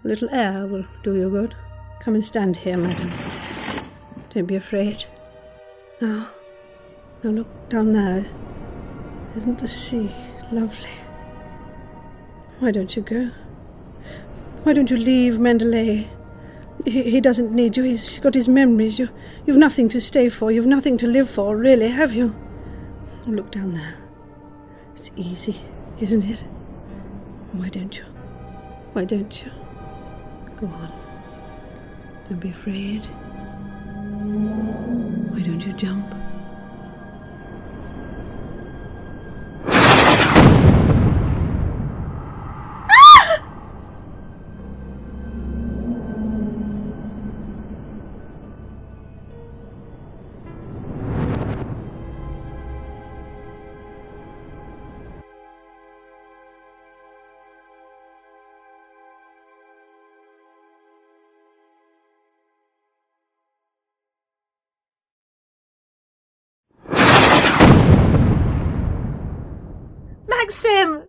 [0.04, 1.56] A little air will do you good.
[2.00, 3.12] Come and stand here, madam.
[4.34, 5.06] Don't be afraid.
[6.00, 6.30] Now,
[7.24, 8.26] now look down there.
[9.36, 10.12] Isn't the sea
[10.52, 10.90] lovely?
[12.60, 13.32] Why don't you go?
[14.64, 16.08] Why don't you leave Manderley?
[16.86, 17.84] He, he doesn't need you.
[17.84, 19.00] He's got his memories.
[19.00, 19.10] You,
[19.46, 20.52] you've nothing to stay for.
[20.52, 22.36] You've nothing to live for, really, have you?
[23.26, 23.96] Look down there.
[24.96, 25.58] It's easy,
[26.00, 26.44] isn't it?
[27.52, 28.06] Why don't you?
[28.94, 29.52] Why don't you?
[30.60, 31.07] Go on.
[32.30, 33.06] Don't be afraid.
[35.32, 36.17] Why don't you jump?
[70.68, 71.08] Maxim!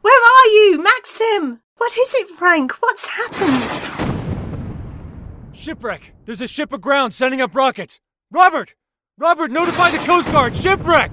[0.00, 1.60] Where are you, Maxim?
[1.76, 2.72] What is it, Frank?
[2.80, 3.82] What's happened?
[5.52, 6.14] Shipwreck!
[6.24, 8.00] There's a ship aground sending up rockets!
[8.30, 8.74] Robert!
[9.18, 10.56] Robert, notify the Coast Guard!
[10.56, 11.12] Shipwreck!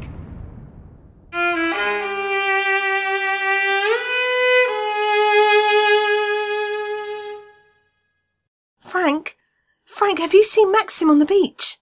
[8.80, 9.36] Frank?
[9.84, 11.80] Frank, have you seen Maxim on the beach?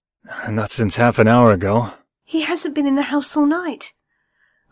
[0.48, 1.92] Not since half an hour ago.
[2.24, 3.94] He hasn't been in the house all night.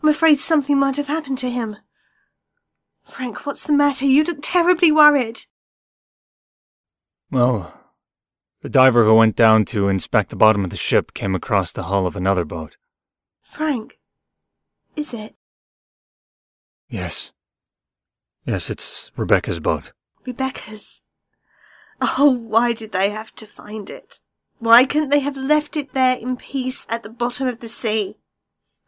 [0.01, 1.77] I'm afraid something might have happened to him.
[3.03, 4.05] Frank, what's the matter?
[4.05, 5.41] You look terribly worried.
[7.29, 7.73] Well,
[8.61, 11.83] the diver who went down to inspect the bottom of the ship came across the
[11.83, 12.77] hull of another boat.
[13.41, 13.99] Frank,
[14.95, 15.35] is it?
[16.89, 17.31] Yes.
[18.45, 19.91] Yes, it's Rebecca's boat.
[20.25, 21.01] Rebecca's.
[22.01, 24.19] Oh, why did they have to find it?
[24.59, 28.17] Why couldn't they have left it there in peace at the bottom of the sea?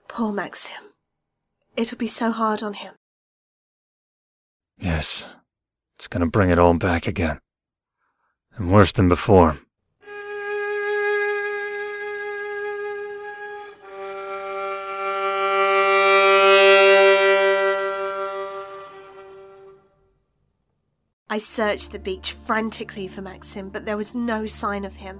[0.07, 0.92] Poor Maxim.
[1.75, 2.93] It'll be so hard on him.
[4.77, 5.25] Yes,
[5.97, 7.39] it's gonna bring it all back again.
[8.55, 9.57] And worse than before.
[21.29, 25.19] I searched the beach frantically for Maxim, but there was no sign of him.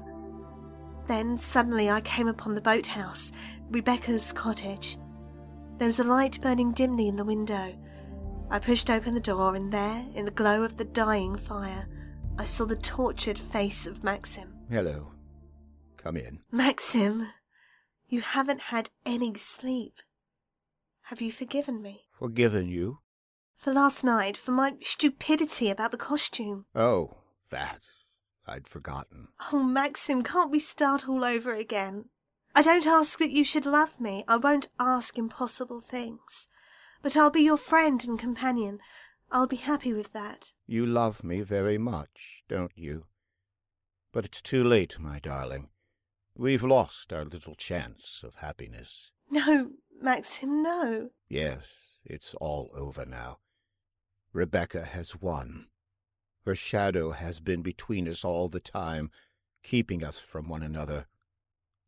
[1.08, 3.32] Then suddenly I came upon the boathouse,
[3.72, 5.00] Rebecca's cottage.
[5.78, 7.76] There was a light burning dimly in the window.
[8.50, 11.88] I pushed open the door, and there, in the glow of the dying fire,
[12.38, 14.54] I saw the tortured face of Maxim.
[14.70, 15.12] Hello.
[15.98, 16.40] Come in.
[16.52, 17.28] Maxim,
[18.08, 19.96] you haven't had any sleep.
[21.08, 22.02] Have you forgiven me?
[22.18, 23.00] Forgiven you?
[23.56, 26.66] For last night, for my stupidity about the costume.
[26.76, 27.18] Oh,
[27.50, 27.86] that.
[28.46, 29.30] I'd forgotten.
[29.52, 32.06] Oh, Maxim, can't we start all over again?
[32.56, 34.24] I don't ask that you should love me.
[34.28, 36.48] I won't ask impossible things.
[37.02, 38.80] But I'll be your friend and companion.
[39.32, 40.52] I'll be happy with that.
[40.68, 43.06] You love me very much, don't you?
[44.12, 45.70] But it's too late, my darling.
[46.38, 49.12] We've lost our little chance of happiness.
[49.30, 51.10] No, Maxim, no.
[51.28, 51.66] Yes,
[52.06, 53.40] it's all over now.
[54.32, 55.68] Rebecca has won.
[56.46, 59.10] Her shadow has been between us all the time,
[59.64, 61.08] keeping us from one another.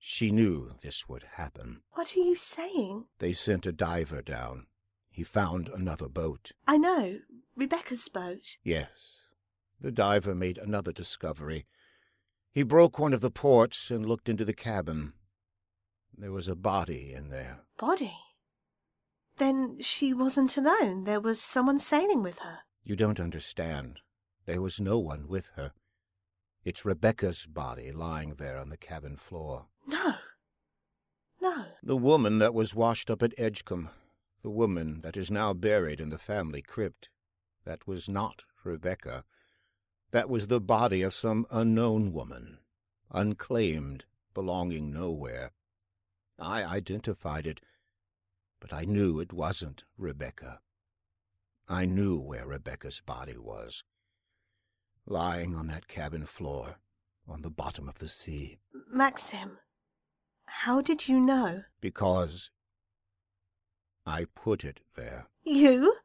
[0.08, 1.82] She knew this would happen.
[1.94, 3.06] What are you saying?
[3.18, 4.68] They sent a diver down.
[5.10, 6.52] He found another boat.
[6.68, 7.22] I know.
[7.56, 8.58] Rebecca's boat.
[8.64, 8.88] Yes.
[9.82, 11.66] The diver made another discovery.
[12.52, 15.14] He broke one of the ports and looked into the cabin.
[16.16, 17.62] There was a body in there.
[17.80, 18.16] Body?
[19.40, 21.06] Then she wasn't alone.
[21.06, 22.60] There was someone sailing with her.
[22.84, 24.02] You don't understand.
[24.46, 25.72] There was no one with her.
[26.66, 29.68] It's Rebecca's body lying there on the cabin floor.
[29.86, 30.16] No.
[31.40, 31.66] No.
[31.84, 33.92] The woman that was washed up at Edgecombe.
[34.42, 37.10] The woman that is now buried in the family crypt.
[37.66, 39.26] That was not Rebecca.
[40.10, 42.58] That was the body of some unknown woman,
[43.12, 45.52] unclaimed, belonging nowhere.
[46.40, 47.62] I identified it,
[48.60, 50.62] but I knew it wasn't Rebecca.
[51.70, 53.84] I knew where Rebecca's body was.
[55.08, 56.78] Lying on that cabin floor,
[57.28, 58.58] on the bottom of the sea.
[58.92, 59.60] Maxim,
[60.46, 61.64] how did you know?
[61.80, 62.50] Because
[64.06, 65.28] I put it there.
[65.44, 65.96] You?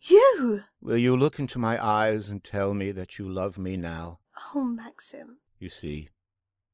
[0.00, 0.62] You?
[0.80, 4.20] Will you look into my eyes and tell me that you love me now?
[4.54, 5.38] Oh, Maxim.
[5.58, 6.08] You see,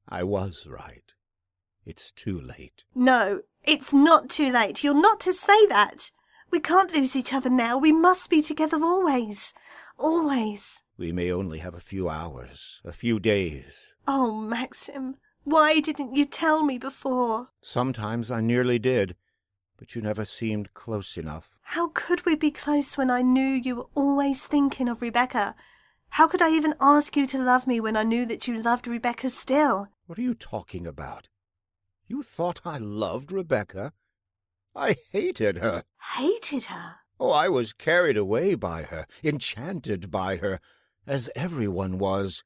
[0.08, 1.12] I was right.
[1.84, 2.84] It's too late.
[2.94, 4.82] No, it's not too late.
[4.82, 6.10] You're not to say that.
[6.50, 7.76] We can't lose each other now.
[7.78, 9.54] We must be together always.
[9.98, 10.82] Always.
[10.96, 13.92] We may only have a few hours, a few days.
[14.06, 17.48] Oh, Maxim, why didn't you tell me before?
[17.60, 19.16] Sometimes I nearly did,
[19.76, 21.50] but you never seemed close enough.
[21.68, 25.54] How could we be close when I knew you were always thinking of Rebecca?
[26.10, 28.86] How could I even ask you to love me when I knew that you loved
[28.86, 29.88] Rebecca still?
[30.06, 31.28] What are you talking about?
[32.06, 33.92] You thought I loved Rebecca?
[34.74, 35.84] I hated her.
[36.16, 36.96] Hated her?
[37.20, 40.60] Oh, I was carried away by her, enchanted by her,
[41.06, 42.42] as everyone was.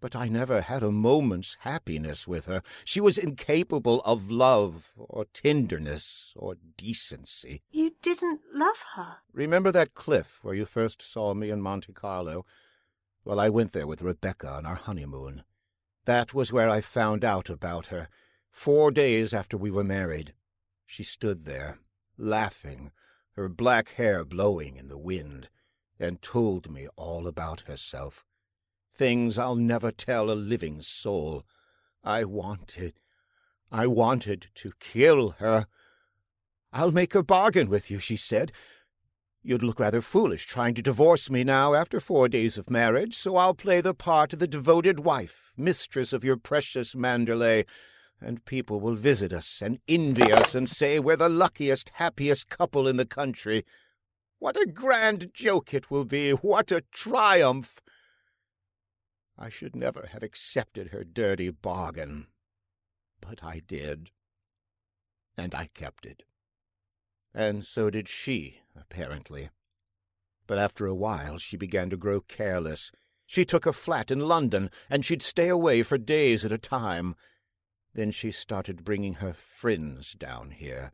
[0.00, 2.60] But I never had a moment's happiness with her.
[2.84, 7.62] She was incapable of love, or tenderness, or decency.
[7.70, 9.18] You didn't love her?
[9.32, 12.44] Remember that cliff where you first saw me in Monte Carlo?
[13.24, 15.44] Well, I went there with Rebecca on our honeymoon.
[16.04, 18.08] That was where I found out about her,
[18.50, 20.34] four days after we were married.
[20.86, 21.78] She stood there,
[22.16, 22.92] laughing,
[23.32, 25.48] her black hair blowing in the wind,
[25.98, 28.24] and told me all about herself.
[28.94, 31.44] Things I'll never tell a living soul.
[32.04, 32.94] I wanted,
[33.72, 35.66] I wanted to kill her.
[36.72, 38.52] I'll make a bargain with you, she said.
[39.42, 43.36] You'd look rather foolish trying to divorce me now after four days of marriage, so
[43.36, 47.66] I'll play the part of the devoted wife, mistress of your precious Manderley,
[48.20, 52.88] and people will visit us and envy us and say we're the luckiest, happiest couple
[52.88, 53.64] in the country.
[54.38, 56.32] What a grand joke it will be!
[56.32, 57.80] What a triumph!
[59.38, 62.28] I should never have accepted her dirty bargain,
[63.20, 64.10] but I did,
[65.36, 66.22] and I kept it.
[67.34, 69.50] And so did she, apparently.
[70.46, 72.92] But after a while she began to grow careless.
[73.26, 77.16] She took a flat in London, and she'd stay away for days at a time.
[77.94, 80.92] Then she started bringing her friends down here.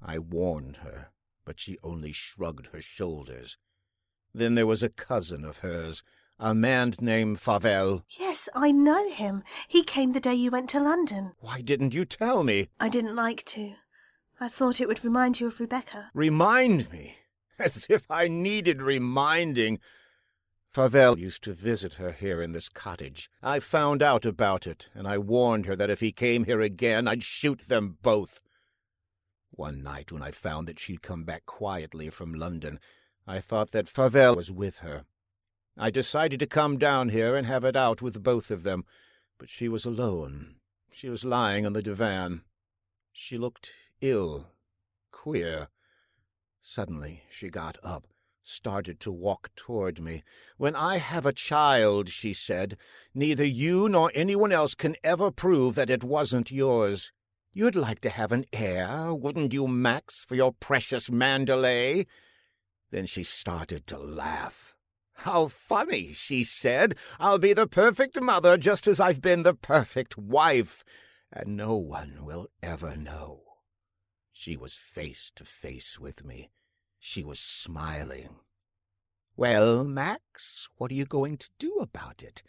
[0.00, 1.10] I warned her,
[1.44, 3.58] but she only shrugged her shoulders.
[4.32, 6.04] Then there was a cousin of hers,
[6.38, 8.04] a man named Favell.
[8.16, 9.42] Yes, I know him.
[9.66, 11.32] He came the day you went to London.
[11.40, 12.68] Why didn't you tell me?
[12.78, 13.74] I didn't like to.
[14.40, 16.10] I thought it would remind you of Rebecca.
[16.14, 17.16] Remind me?
[17.58, 19.80] As if I needed reminding.
[20.74, 23.30] Favell used to visit her here in this cottage.
[23.42, 27.08] I found out about it, and I warned her that if he came here again,
[27.08, 28.40] I'd shoot them both.
[29.50, 32.78] One night, when I found that she'd come back quietly from London,
[33.26, 35.04] I thought that Favell was with her.
[35.76, 38.84] I decided to come down here and have it out with both of them,
[39.38, 40.56] but she was alone.
[40.90, 42.42] She was lying on the divan.
[43.12, 44.48] She looked ill,
[45.10, 45.68] queer.
[46.60, 48.06] Suddenly she got up,
[48.48, 50.22] started to walk toward me.
[50.56, 52.76] When I have a child, she said,
[53.14, 57.12] neither you nor anyone else can ever prove that it wasn't yours.
[57.52, 62.06] You'd like to have an heir, wouldn't you, Max, for your precious Manderley?
[62.90, 64.74] Then she started to laugh.
[65.12, 66.94] How funny, she said.
[67.18, 70.84] I'll be the perfect mother just as I've been the perfect wife,
[71.32, 73.42] and no one will ever know.
[74.32, 76.50] She was face to face with me.
[76.98, 78.36] She was smiling.
[79.36, 82.42] Well, Max, what are you going to do about it?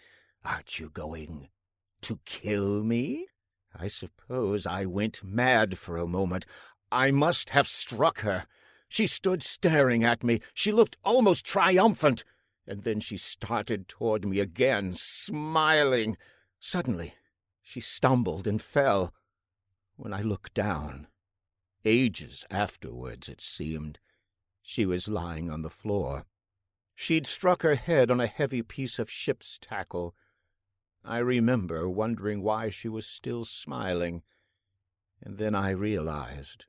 [0.44, 1.50] Aren't you going
[2.02, 3.28] to kill me?
[3.76, 6.46] I suppose I went mad for a moment.
[6.92, 8.46] I must have struck her.
[8.88, 10.42] She stood staring at me.
[10.54, 12.24] She looked almost triumphant
[12.66, 16.18] and then she started toward me again, smiling.
[16.60, 17.16] Suddenly,
[17.62, 19.14] she stumbled and fell.
[19.96, 21.08] When I looked down,
[21.84, 24.00] ages afterwards it seemed,
[24.70, 26.28] she was lying on the floor.
[26.94, 30.14] She'd struck her head on a heavy piece of ship's tackle.
[31.04, 34.22] I remember wondering why she was still smiling,
[35.24, 36.66] and then I realized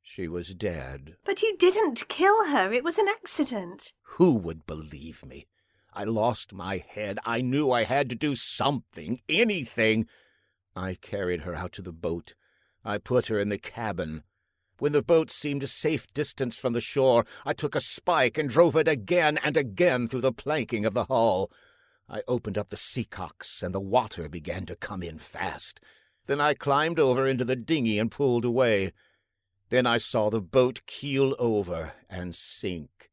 [0.00, 1.16] she was dead.
[1.24, 2.72] But you didn't kill her.
[2.72, 3.94] It was an accident.
[4.02, 5.48] Who would believe me?
[5.92, 7.18] I lost my head.
[7.26, 10.06] I knew I had to do something, anything.
[10.76, 12.36] I carried her out to the boat.
[12.84, 14.22] I put her in the cabin.
[14.80, 18.48] When the boat seemed a safe distance from the shore, I took a spike and
[18.48, 21.52] drove it again and again through the planking of the hull.
[22.08, 25.80] I opened up the seacocks, and the water began to come in fast.
[26.24, 28.92] Then I climbed over into the dinghy and pulled away.
[29.68, 33.10] Then I saw the boat keel over and sink.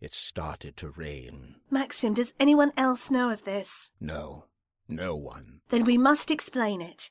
[0.00, 1.54] It started to rain.
[1.70, 3.92] Maxim, does anyone else know of this?
[4.00, 4.46] No,
[4.88, 5.60] no one.
[5.68, 7.08] Then we must explain it.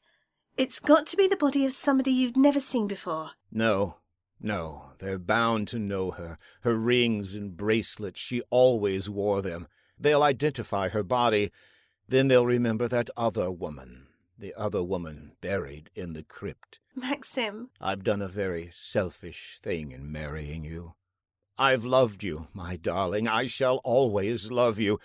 [0.58, 3.32] It's got to be the body of somebody you've never seen before.
[3.52, 3.98] No,
[4.40, 6.38] no, they're bound to know her.
[6.62, 9.68] Her rings and bracelets, she always wore them.
[10.00, 11.52] They'll identify her body.
[12.08, 14.08] Then they'll remember that other woman
[14.42, 16.80] the other woman buried in the crypt.
[16.96, 17.70] Maxim.
[17.80, 20.96] I've done a very selfish thing in marrying you.
[21.58, 23.28] I've loved you, my darling.
[23.28, 25.00] I shall always love you.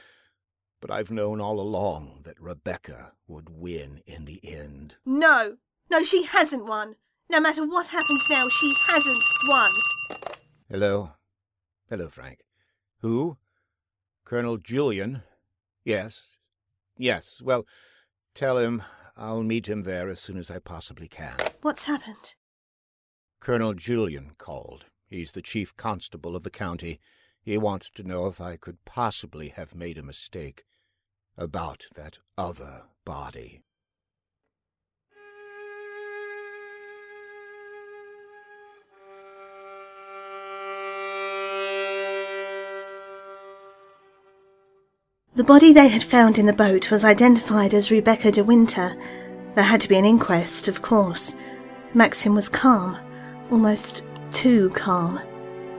[0.86, 4.94] But I've known all along that Rebecca would win in the end.
[5.04, 5.56] No,
[5.90, 6.94] no, she hasn't won.
[7.28, 9.70] No matter what happens now, she hasn't won.
[10.70, 11.10] Hello.
[11.90, 12.44] Hello, Frank.
[13.00, 13.36] Who?
[14.24, 15.22] Colonel Julian?
[15.84, 16.36] Yes.
[16.96, 17.42] Yes.
[17.42, 17.66] Well,
[18.36, 18.84] tell him
[19.16, 21.34] I'll meet him there as soon as I possibly can.
[21.62, 22.34] What's happened?
[23.40, 24.84] Colonel Julian called.
[25.10, 27.00] He's the chief constable of the county.
[27.42, 30.62] He wants to know if I could possibly have made a mistake
[31.38, 33.62] about that other body.
[45.34, 48.96] The body they had found in the boat was identified as Rebecca de Winter.
[49.54, 51.36] There had to be an inquest, of course.
[51.92, 52.96] Maxim was calm,
[53.50, 55.20] almost too calm.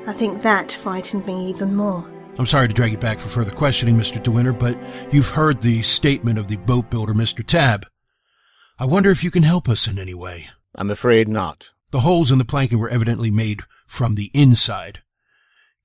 [0.05, 2.08] I think that frightened me even more.
[2.39, 4.21] I'm sorry to drag you back for further questioning, Mr.
[4.21, 4.77] De Winter, but
[5.11, 7.43] you've heard the statement of the boat builder, Mr.
[7.43, 7.88] Tabb.
[8.77, 10.49] I wonder if you can help us in any way.
[10.75, 11.71] I'm afraid not.
[11.89, 15.01] The holes in the planking were evidently made from the inside.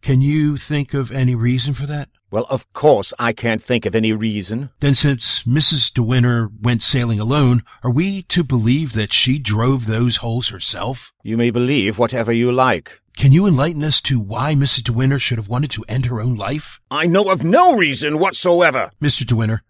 [0.03, 2.09] Can you think of any reason for that?
[2.29, 4.71] Well, of course I can't think of any reason.
[4.81, 5.95] Then since Mrs.
[5.95, 11.13] De Winter went sailing alone, are we to believe that she drove those holes herself?
[11.23, 13.01] You may believe whatever you like.
[13.17, 14.83] Can you enlighten us to why Mrs.
[14.83, 16.81] De Winter should have wanted to end her own life?
[16.91, 18.91] I know of no reason whatsoever.
[19.01, 19.25] Mr.
[19.25, 19.63] De Winter,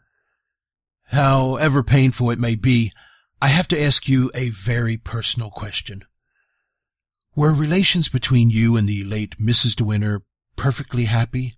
[1.08, 2.92] however painful it may be,
[3.42, 6.04] I have to ask you a very personal question.
[7.34, 9.74] Were relations between you and the late Mrs.
[9.74, 10.20] De Winter
[10.56, 11.54] perfectly happy?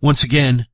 [0.00, 0.66] Once again,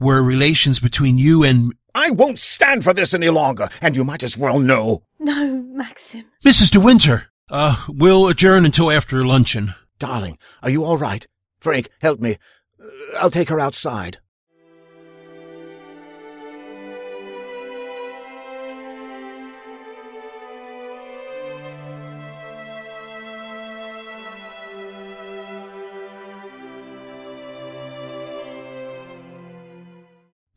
[0.00, 1.74] were relations between you and...
[1.94, 5.04] I won't stand for this any longer, and you might as well know.
[5.20, 6.24] No, Maxim.
[6.44, 6.70] Mrs.
[6.72, 7.28] De Winter!
[7.50, 9.74] Uh, we'll adjourn until after luncheon.
[10.00, 11.24] Darling, are you all right?
[11.60, 12.36] Frank, help me.
[12.82, 14.18] Uh, I'll take her outside.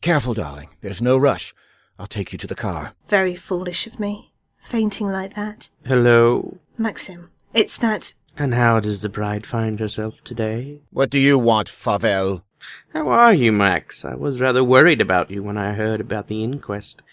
[0.02, 0.70] Careful, darling.
[0.82, 1.54] There's no rush.
[2.00, 2.94] I'll take you to the car.
[3.08, 5.70] Very foolish of me, fainting like that.
[5.86, 6.58] Hello?
[6.76, 8.16] Maxim, it's that.
[8.36, 10.80] And how does the bride find herself today?
[10.90, 12.42] What do you want, Favell?
[12.94, 14.04] How are you, Max?
[14.04, 17.04] I was rather worried about you when I heard about the inquest.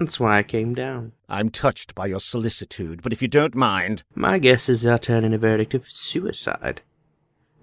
[0.00, 1.12] That's why I came down.
[1.28, 4.02] I'm touched by your solicitude, but if you don't mind.
[4.16, 6.80] My guess is they'll turn in a verdict of suicide.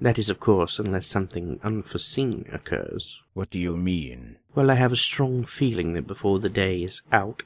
[0.04, 3.22] That is, of course, unless something unforeseen occurs.
[3.34, 4.36] What do you mean?
[4.54, 7.41] Well, I have a strong feeling that before the day is out,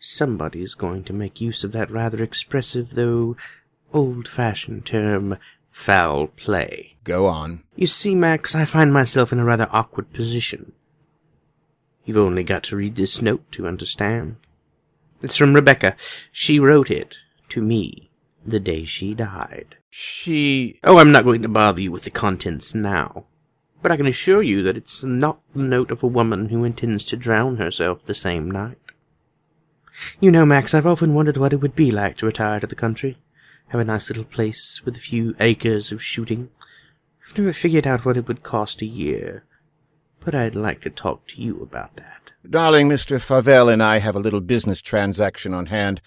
[0.00, 3.36] somebody is going to make use of that rather expressive, though
[3.92, 5.38] old fashioned term,
[5.70, 6.96] foul play.
[7.04, 7.62] Go on.
[7.76, 10.72] You see, Max, I find myself in a rather awkward position.
[12.04, 14.34] You've only got to read this note to understand.
[15.22, 15.94] It's from Rebecca.
[16.32, 17.14] She wrote it
[17.50, 18.10] to me
[18.44, 19.76] the day she died.
[19.90, 20.78] She.
[20.84, 23.26] Oh, I'm not going to bother you with the contents now.
[23.82, 27.04] But I can assure you that it's not the note of a woman who intends
[27.06, 28.78] to drown herself the same night.
[30.20, 32.74] You know, Max, I've often wondered what it would be like to retire to the
[32.74, 33.18] country.
[33.68, 36.50] Have a nice little place with a few acres of shooting.
[37.28, 39.44] I've never figured out what it would cost a year.
[40.20, 42.32] But I'd like to talk to you about that.
[42.48, 43.18] Darling, Mr.
[43.18, 46.00] Favell and I have a little business transaction on hand.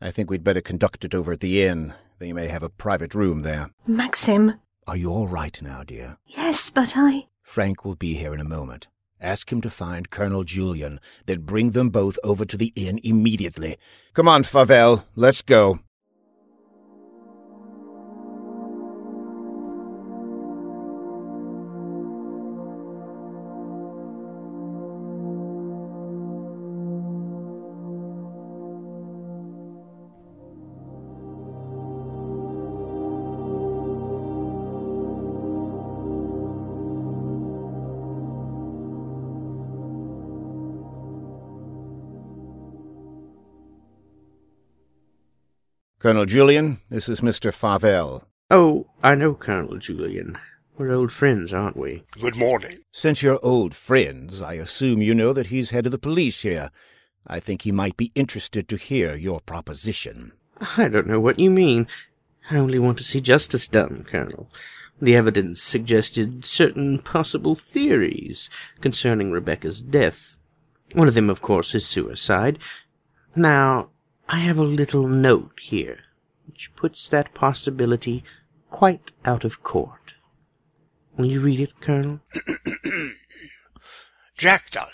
[0.00, 1.94] I think we'd better conduct it over at the inn.
[2.18, 3.70] They may have a private room there.
[3.86, 4.54] Maxim.
[4.86, 6.16] Are you all right now, dear?
[6.26, 7.26] Yes, but I.
[7.42, 8.88] Frank will be here in a moment.
[9.20, 13.76] Ask him to find Colonel Julian, then bring them both over to the inn immediately.
[14.12, 15.80] Come on, Favell, let's go.
[46.06, 47.50] Colonel Julian, this is Mr.
[47.50, 48.22] Favell.
[48.48, 50.38] Oh, I know Colonel Julian.
[50.78, 52.04] We're old friends, aren't we?
[52.20, 52.78] Good morning.
[52.92, 56.70] Since you're old friends, I assume you know that he's head of the police here.
[57.26, 60.30] I think he might be interested to hear your proposition.
[60.76, 61.88] I don't know what you mean.
[62.52, 64.48] I only want to see justice done, Colonel.
[65.02, 68.48] The evidence suggested certain possible theories
[68.80, 70.36] concerning Rebecca's death.
[70.92, 72.60] One of them, of course, is suicide.
[73.34, 73.90] Now,
[74.28, 76.00] I have a little note here
[76.46, 78.24] which puts that possibility
[78.70, 80.14] quite out of court.
[81.16, 82.20] Will you read it, Colonel?
[84.36, 84.92] Jack, darling,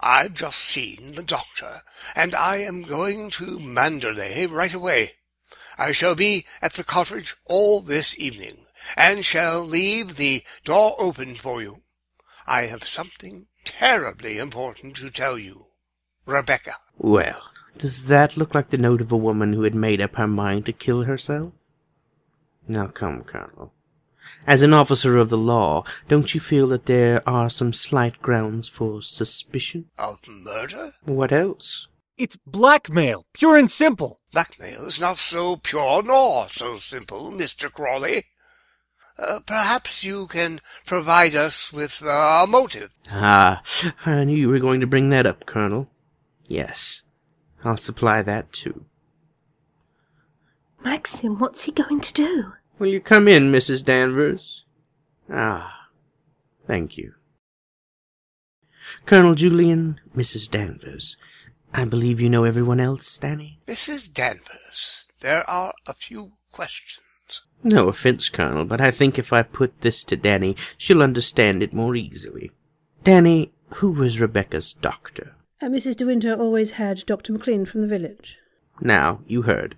[0.00, 1.82] I've just seen the doctor,
[2.14, 5.12] and I am going to Manderley right away.
[5.78, 11.36] I shall be at the cottage all this evening, and shall leave the door open
[11.36, 11.82] for you.
[12.46, 15.66] I have something terribly important to tell you.
[16.24, 16.76] Rebecca.
[16.98, 17.42] Well,
[17.78, 20.66] does that look like the note of a woman who had made up her mind
[20.66, 21.52] to kill herself?
[22.68, 23.72] Now come, Colonel.
[24.46, 28.68] As an officer of the law, don't you feel that there are some slight grounds
[28.68, 29.90] for suspicion?
[29.98, 30.92] Of murder?
[31.04, 31.88] What else?
[32.16, 34.20] It's blackmail, pure and simple.
[34.32, 37.70] Blackmail is not so pure nor so simple, Mr.
[37.70, 38.24] Crawley.
[39.18, 42.90] Uh, perhaps you can provide us with uh, a motive.
[43.10, 43.62] Ah,
[44.04, 45.88] I knew you were going to bring that up, Colonel.
[46.46, 47.02] Yes,
[47.66, 48.84] I'll supply that too.
[50.84, 52.52] Maxim, what's he going to do?
[52.78, 53.84] Will you come in, Mrs.
[53.84, 54.64] Danvers?
[55.28, 55.88] Ah,
[56.66, 57.14] thank you.
[59.04, 60.48] Colonel Julian, Mrs.
[60.48, 61.16] Danvers.
[61.74, 63.58] I believe you know everyone else, Danny?
[63.66, 64.12] Mrs.
[64.12, 67.42] Danvers, there are a few questions.
[67.64, 71.72] No offense, Colonel, but I think if I put this to Danny, she'll understand it
[71.72, 72.52] more easily.
[73.02, 75.35] Danny, who was Rebecca's doctor?
[75.60, 75.96] Uh, Mrs.
[75.96, 77.32] De Winter always had Dr.
[77.32, 78.38] McLean from the village.
[78.80, 79.74] Now, you heard.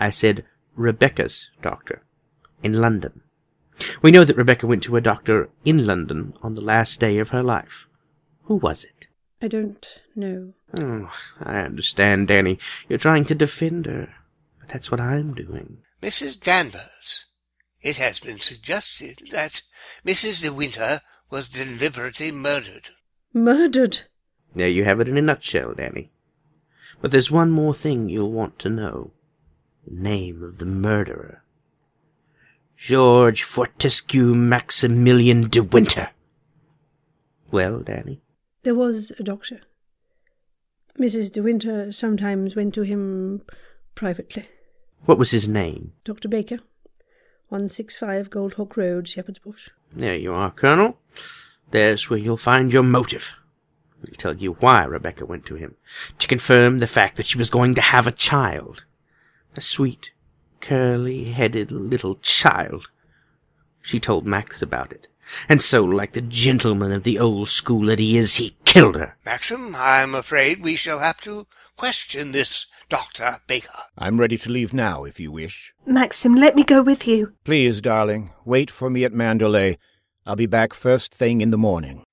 [0.00, 0.44] I said
[0.74, 2.02] Rebecca's doctor.
[2.62, 3.20] In London.
[4.02, 7.30] We know that Rebecca went to a doctor in London on the last day of
[7.30, 7.86] her life.
[8.44, 9.08] Who was it?
[9.42, 10.54] I don't know.
[10.72, 12.58] Oh, I understand, Danny.
[12.88, 14.14] You're trying to defend her.
[14.58, 15.78] But that's what I'm doing.
[16.02, 16.40] Mrs.
[16.40, 17.26] Danvers,
[17.82, 19.62] it has been suggested that
[20.04, 20.42] Mrs.
[20.42, 21.00] De Winter
[21.30, 22.90] was deliberately murdered.
[23.32, 24.02] Murdered?
[24.54, 26.10] There you have it in a nutshell, Danny.
[27.00, 29.12] But there's one more thing you'll want to know.
[29.86, 31.42] The name of the murderer.
[32.76, 36.10] George Fortescue Maximilian de Winter.
[37.50, 38.20] Well, Danny?
[38.62, 39.60] There was a doctor.
[40.98, 41.32] Mrs.
[41.32, 43.42] De Winter sometimes went to him
[43.94, 44.44] privately.
[45.04, 45.92] What was his name?
[46.04, 46.28] Dr.
[46.28, 46.60] Baker,
[47.48, 49.70] 165 Goldhawk Road, Shepherd's Bush.
[49.92, 50.98] There you are, Colonel.
[51.70, 53.34] There's where you'll find your motive.
[54.08, 55.76] He'll tell you why Rebecca went to him.
[56.18, 58.84] To confirm the fact that she was going to have a child.
[59.56, 60.10] A sweet,
[60.60, 62.88] curly-headed little child.
[63.82, 65.08] She told Max about it.
[65.48, 69.16] And so, like the gentleman of the old school that he is, he killed her.
[69.24, 71.46] Maxim, I'm afraid we shall have to
[71.76, 73.38] question this Dr.
[73.46, 73.68] Baker.
[73.96, 75.74] I'm ready to leave now, if you wish.
[75.86, 77.32] Maxim, let me go with you.
[77.44, 79.78] Please, darling, wait for me at Manderley.
[80.26, 82.04] I'll be back first thing in the morning.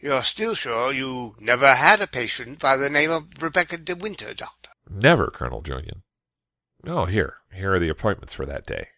[0.00, 4.32] You're still sure you never had a patient by the name of Rebecca de Winter,
[4.32, 4.70] Doctor?
[4.88, 6.02] Never, Colonel Julian.
[6.86, 7.34] Oh, here.
[7.52, 8.88] Here are the appointments for that day.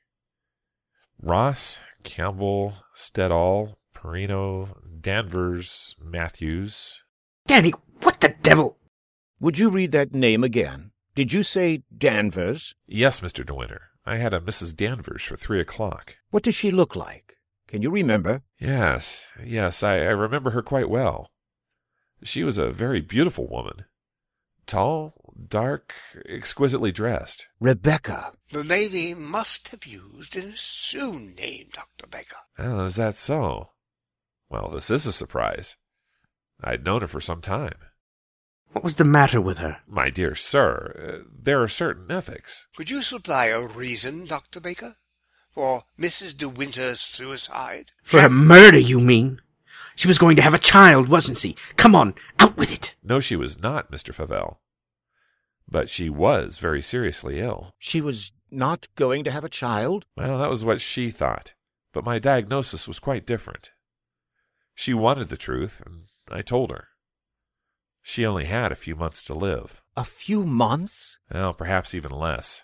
[1.23, 7.03] Ross, Campbell, Stedall, Perino, Danvers, Matthews.
[7.47, 7.73] Danny,
[8.03, 8.77] what the devil?
[9.41, 10.91] Would you read that name again?
[11.15, 12.75] Did you say Danvers?
[12.87, 13.45] Yes, Mr.
[13.45, 13.83] De Winter.
[14.05, 14.77] I had a Mrs.
[14.77, 16.17] Danvers for three o'clock.
[16.31, 17.37] What does she look like?
[17.71, 18.43] Can you remember?
[18.59, 21.31] Yes, yes, I, I remember her quite well.
[22.25, 23.85] She was a very beautiful woman.
[24.67, 25.15] Tall,
[25.49, 25.95] dark,
[26.29, 27.47] exquisitely dressed.
[27.61, 28.33] Rebecca.
[28.53, 32.09] The lady must have used an assumed name, Dr.
[32.11, 32.37] Baker.
[32.59, 33.71] Oh, is that so?
[34.49, 35.77] Well, this is a surprise.
[36.63, 37.79] I'd known her for some time.
[38.73, 39.79] What was the matter with her?
[39.87, 42.67] My dear sir, uh, there are certain ethics.
[42.77, 44.61] Could you supply a reason, Dr.
[44.61, 44.97] Baker,
[45.53, 46.37] for Mrs.
[46.37, 47.93] De Winter's suicide?
[48.03, 49.41] For her murder, you mean?
[49.97, 51.57] She was going to have a child, wasn't she?
[51.77, 52.95] Come on, out with it.
[53.03, 54.15] No, she was not, Mr.
[54.15, 54.57] Favell.
[55.69, 57.75] But she was very seriously ill.
[57.79, 60.07] She was not going to have a child?
[60.17, 61.55] Well, that was what she thought.
[61.93, 63.73] But my diagnosis was quite different.
[64.75, 66.89] She wanted the truth, and I told her.
[68.03, 69.83] She only had a few months to live.
[69.97, 71.19] A few months?
[71.33, 72.63] Well, perhaps even less.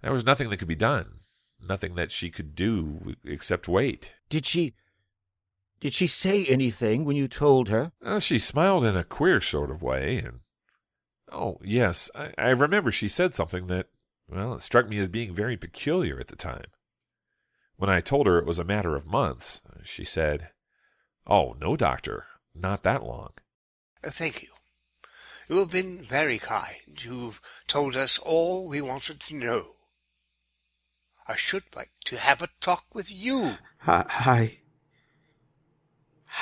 [0.00, 1.20] There was nothing that could be done.
[1.66, 4.16] Nothing that she could do except wait.
[4.28, 4.74] Did she.
[5.80, 7.92] Did she say anything when you told her?
[8.00, 10.40] Well, she smiled in a queer sort of way, and.
[11.30, 13.86] Oh, yes, I, I remember she said something that,
[14.28, 16.66] well, it struck me as being very peculiar at the time.
[17.76, 20.50] When I told her it was a matter of months, she said,
[21.26, 23.30] Oh, no, doctor, not that long.
[24.04, 24.50] Uh, thank you.
[25.48, 26.98] You have been very kind.
[26.98, 29.76] You've told us all we wanted to know.
[31.26, 33.56] I should like to have a talk with you.
[33.86, 34.58] I, I,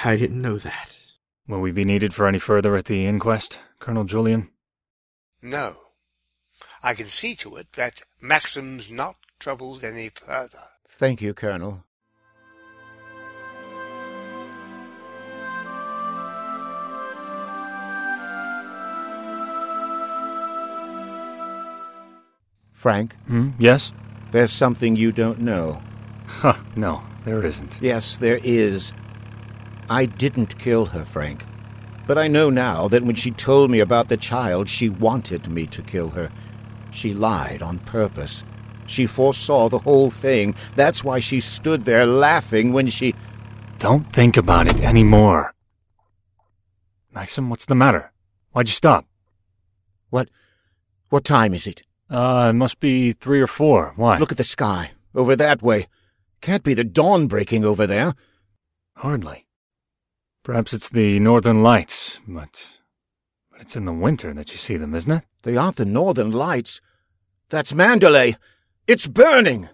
[0.05, 0.97] I didn't know that.
[1.47, 4.49] Will we be needed for any further at the inquest, Colonel Julian?
[5.43, 5.77] No.
[6.83, 10.63] I can see to it that Maxim's not troubled any further.
[10.89, 11.85] Thank you, Colonel.
[22.73, 23.15] Frank?
[23.27, 23.51] Hmm?
[23.59, 23.93] Yes?
[24.33, 25.83] There's something you don't know.
[26.27, 27.79] Huh, no, there isn't.
[27.81, 28.93] Yes, there is.
[29.89, 31.45] I didn't kill her, Frank.
[32.07, 35.67] But I know now that when she told me about the child, she wanted me
[35.67, 36.31] to kill her.
[36.93, 38.45] She lied on purpose.
[38.87, 40.55] She foresaw the whole thing.
[40.75, 43.15] That's why she stood there laughing when she.
[43.79, 45.55] Don't think about it anymore.
[47.13, 48.13] Maxim, what's the matter?
[48.53, 49.07] Why'd you stop?
[50.11, 50.29] What.
[51.09, 51.83] What time is it?
[52.11, 53.93] Uh, it must be three or four.
[53.95, 54.19] Why?
[54.19, 54.91] Look at the sky.
[55.15, 55.87] Over that way.
[56.41, 58.15] Can't be the dawn breaking over there.
[58.97, 59.47] Hardly.
[60.43, 62.67] Perhaps it's the northern lights, but.
[63.53, 65.25] But it's in the winter that you see them, isn't it?
[65.45, 66.81] They aren't the northern lights.
[67.49, 68.37] That's Manderley.
[68.87, 69.69] It's burning!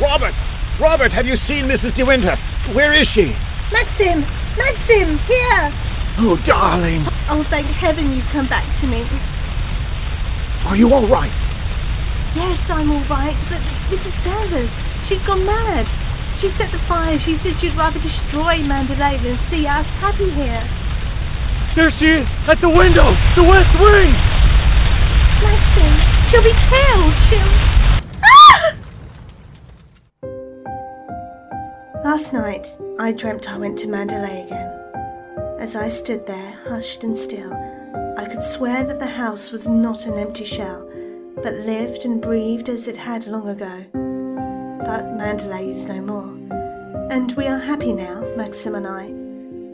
[0.00, 0.38] Robert!
[0.80, 1.92] Robert, have you seen Mrs.
[1.92, 2.36] De Winter?
[2.72, 3.36] Where is she?
[3.74, 4.20] Maxim!
[4.56, 5.18] Maxim!
[5.26, 5.72] Here!
[6.18, 7.02] Oh, darling!
[7.28, 9.04] Oh, thank heaven you've come back to me.
[10.64, 11.36] Are you all right?
[12.36, 13.60] Yes, I'm all right, but
[13.90, 14.14] Mrs.
[14.22, 14.70] Danvers,
[15.04, 15.90] she's gone mad.
[16.38, 17.18] She set the fire.
[17.18, 20.62] She said she'd rather destroy Manderley than see us happy here.
[21.74, 22.32] There she is!
[22.46, 23.10] At the window!
[23.34, 24.12] The west wing!
[25.42, 25.92] Maxim,
[26.30, 27.14] she'll be killed.
[27.26, 27.83] She'll.
[32.14, 32.68] Last night,
[33.00, 34.70] I dreamt I went to Manderley again.
[35.58, 37.52] As I stood there, hushed and still,
[38.16, 40.88] I could swear that the house was not an empty shell,
[41.34, 43.84] but lived and breathed as it had long ago.
[43.92, 49.08] But Manderley is no more, and we are happy now, Maxim and I,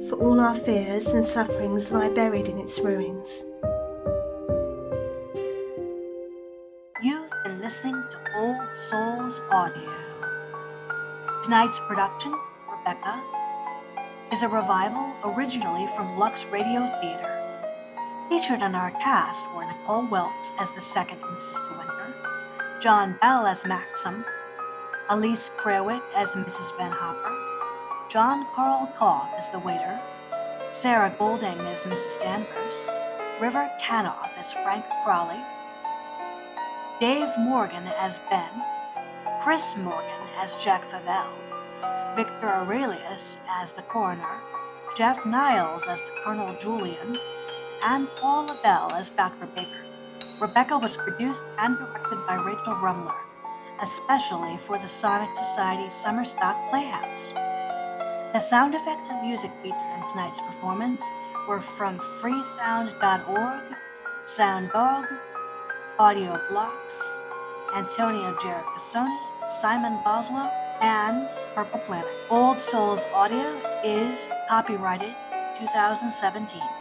[0.08, 3.28] for all our fears and sufferings lie buried in its ruins.
[7.02, 10.09] You've been listening to Old Souls Audio.
[11.42, 12.38] Tonight's production,
[12.70, 13.18] Rebecca,
[14.30, 18.26] is a revival originally from Lux Radio Theater.
[18.28, 21.66] Featured in our cast were Nicole Welks as the second Mrs.
[21.66, 22.14] De Winter,
[22.82, 24.22] John Bell as Maxim,
[25.08, 26.76] Elise Krawick as Mrs.
[26.76, 27.34] Van Hopper,
[28.10, 29.98] John Carl Todd as the waiter,
[30.72, 32.20] Sarah Golding as Mrs.
[32.20, 32.86] Danvers,
[33.40, 35.42] River Canoff as Frank Crowley,
[37.00, 38.50] Dave Morgan as Ben,
[39.40, 44.40] Chris Morgan as Jack Favell, Victor Aurelius as the coroner,
[44.96, 47.18] Jeff Niles as the Colonel Julian,
[47.82, 49.44] and Paul LaBelle as Dr.
[49.54, 49.84] Baker.
[50.40, 53.20] Rebecca was produced and directed by Rachel Rumler,
[53.82, 57.32] especially for the Sonic Society Summer Stock Playhouse.
[58.32, 61.04] The sound effects and music featured in tonight's performance
[61.48, 63.76] were from freesound.org,
[64.24, 65.04] Sound Dog,
[65.98, 67.20] Audio Blocks,
[67.74, 72.10] Antonio Gericasoni, Simon Boswell, and Purple Planet.
[72.30, 75.14] Old Souls Audio is copyrighted
[75.58, 76.79] 2017.